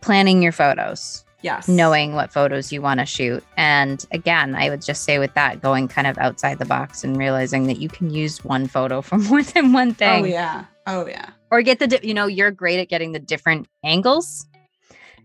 planning 0.00 0.42
your 0.42 0.52
photos. 0.52 1.24
Yes. 1.42 1.68
Knowing 1.68 2.14
what 2.14 2.32
photos 2.32 2.72
you 2.72 2.82
want 2.82 3.00
to 3.00 3.06
shoot. 3.06 3.42
And 3.56 4.04
again, 4.12 4.54
I 4.54 4.68
would 4.68 4.82
just 4.82 5.04
say 5.04 5.18
with 5.18 5.32
that, 5.34 5.62
going 5.62 5.88
kind 5.88 6.06
of 6.06 6.18
outside 6.18 6.58
the 6.58 6.64
box 6.64 7.02
and 7.02 7.16
realizing 7.16 7.66
that 7.66 7.78
you 7.78 7.88
can 7.88 8.10
use 8.10 8.44
one 8.44 8.66
photo 8.66 9.00
for 9.00 9.18
more 9.18 9.42
than 9.42 9.72
one 9.72 9.94
thing. 9.94 10.24
Oh, 10.24 10.26
yeah. 10.26 10.64
Oh, 10.86 11.06
yeah. 11.06 11.30
Or 11.50 11.62
get 11.62 11.78
the, 11.78 11.86
di- 11.86 12.00
you 12.06 12.14
know, 12.14 12.26
you're 12.26 12.50
great 12.50 12.80
at 12.80 12.88
getting 12.88 13.12
the 13.12 13.18
different 13.18 13.68
angles. 13.84 14.46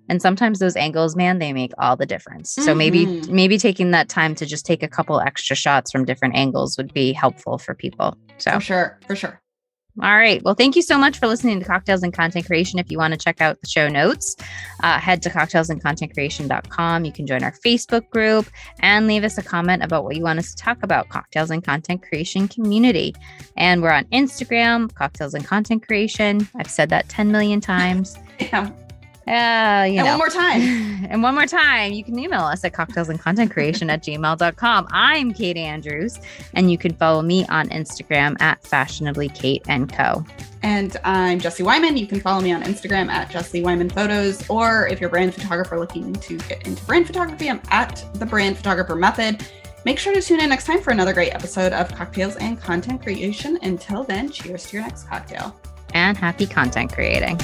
And 0.07 0.21
sometimes 0.21 0.59
those 0.59 0.75
angles, 0.75 1.15
man, 1.15 1.39
they 1.39 1.51
make 1.51 1.71
all 1.79 1.95
the 1.95 2.05
difference. 2.05 2.51
So 2.51 2.61
mm-hmm. 2.61 2.77
maybe, 2.77 3.05
maybe 3.31 3.57
taking 3.57 3.91
that 3.91 4.07
time 4.07 4.35
to 4.35 4.45
just 4.45 4.65
take 4.65 4.83
a 4.83 4.87
couple 4.87 5.19
extra 5.19 5.55
shots 5.55 5.91
from 5.91 6.05
different 6.05 6.35
angles 6.35 6.77
would 6.77 6.93
be 6.93 7.11
helpful 7.11 7.57
for 7.57 7.73
people. 7.73 8.15
So, 8.37 8.51
for 8.51 8.59
sure. 8.61 8.99
For 9.07 9.15
sure. 9.15 9.41
All 10.01 10.15
right. 10.15 10.43
Well, 10.43 10.55
thank 10.55 10.75
you 10.75 10.81
so 10.81 10.97
much 10.97 11.19
for 11.19 11.27
listening 11.27 11.59
to 11.59 11.65
Cocktails 11.65 12.03
and 12.03 12.13
Content 12.13 12.45
Creation. 12.45 12.79
If 12.79 12.91
you 12.91 12.97
want 12.97 13.13
to 13.13 13.17
check 13.17 13.39
out 13.39 13.61
the 13.61 13.67
show 13.67 13.87
notes, 13.87 14.35
uh, 14.83 14.99
head 14.99 15.21
to 15.21 15.29
cocktailsandcontentcreation.com. 15.29 17.05
You 17.05 17.11
can 17.13 17.25
join 17.25 17.43
our 17.43 17.53
Facebook 17.65 18.09
group 18.09 18.47
and 18.79 19.07
leave 19.07 19.23
us 19.23 19.37
a 19.37 19.43
comment 19.43 19.83
about 19.83 20.03
what 20.03 20.17
you 20.17 20.23
want 20.23 20.39
us 20.39 20.53
to 20.53 20.61
talk 20.61 20.83
about, 20.83 21.07
Cocktails 21.07 21.49
and 21.49 21.63
Content 21.63 22.03
Creation 22.03 22.49
Community. 22.49 23.15
And 23.55 23.81
we're 23.81 23.91
on 23.91 24.03
Instagram, 24.05 24.93
Cocktails 24.93 25.33
and 25.33 25.45
Content 25.45 25.87
Creation. 25.87 26.45
I've 26.55 26.69
said 26.69 26.89
that 26.89 27.07
10 27.07 27.31
million 27.31 27.61
times. 27.61 28.17
yeah. 28.39 28.71
Uh, 29.27 29.85
you 29.89 29.97
and 29.97 30.05
know. 30.05 30.05
one 30.05 30.17
more 30.17 30.29
time. 30.29 30.61
and 31.09 31.23
one 31.23 31.33
more 31.33 31.47
time, 31.47 31.93
you 31.93 32.03
can 32.03 32.17
email 32.19 32.41
us 32.41 32.63
at 32.63 32.73
cocktailsandcontentcreation 32.73 33.91
at 33.91 34.03
gmail.com. 34.03 34.87
I'm 34.91 35.33
Kate 35.33 35.57
Andrews, 35.57 36.19
and 36.53 36.71
you 36.71 36.77
can 36.77 36.93
follow 36.93 37.23
me 37.23 37.45
on 37.47 37.69
Instagram 37.69 38.39
at 38.39 38.61
fashionably 38.63 39.29
Kate 39.29 39.63
and 39.67 39.91
Co. 39.91 40.23
And 40.61 40.97
I'm 41.03 41.39
Jesse 41.39 41.63
Wyman. 41.63 41.97
You 41.97 42.05
can 42.05 42.19
follow 42.19 42.41
me 42.41 42.51
on 42.51 42.61
Instagram 42.63 43.09
at 43.09 43.31
Jesse 43.31 43.63
Wyman 43.63 43.89
Photos, 43.89 44.47
or 44.47 44.87
if 44.87 45.01
you're 45.01 45.09
a 45.09 45.11
brand 45.11 45.33
photographer 45.33 45.79
looking 45.79 46.13
to 46.13 46.37
get 46.37 46.67
into 46.67 46.83
brand 46.85 47.07
photography, 47.07 47.49
I'm 47.49 47.61
at 47.71 48.05
the 48.15 48.25
Brand 48.25 48.57
Photographer 48.57 48.95
Method. 48.95 49.43
Make 49.85 49.99
sure 49.99 50.13
to 50.13 50.21
tune 50.21 50.39
in 50.39 50.49
next 50.49 50.65
time 50.65 50.81
for 50.81 50.91
another 50.91 51.13
great 51.13 51.33
episode 51.33 51.71
of 51.73 51.93
Cocktails 51.93 52.35
and 52.37 52.59
Content 52.59 53.01
Creation. 53.01 53.57
Until 53.61 54.03
then, 54.03 54.29
cheers 54.29 54.65
to 54.67 54.77
your 54.77 54.85
next 54.85 55.07
cocktail. 55.07 55.55
And 55.93 56.17
happy 56.17 56.47
content 56.47 56.91
creating. 56.91 57.39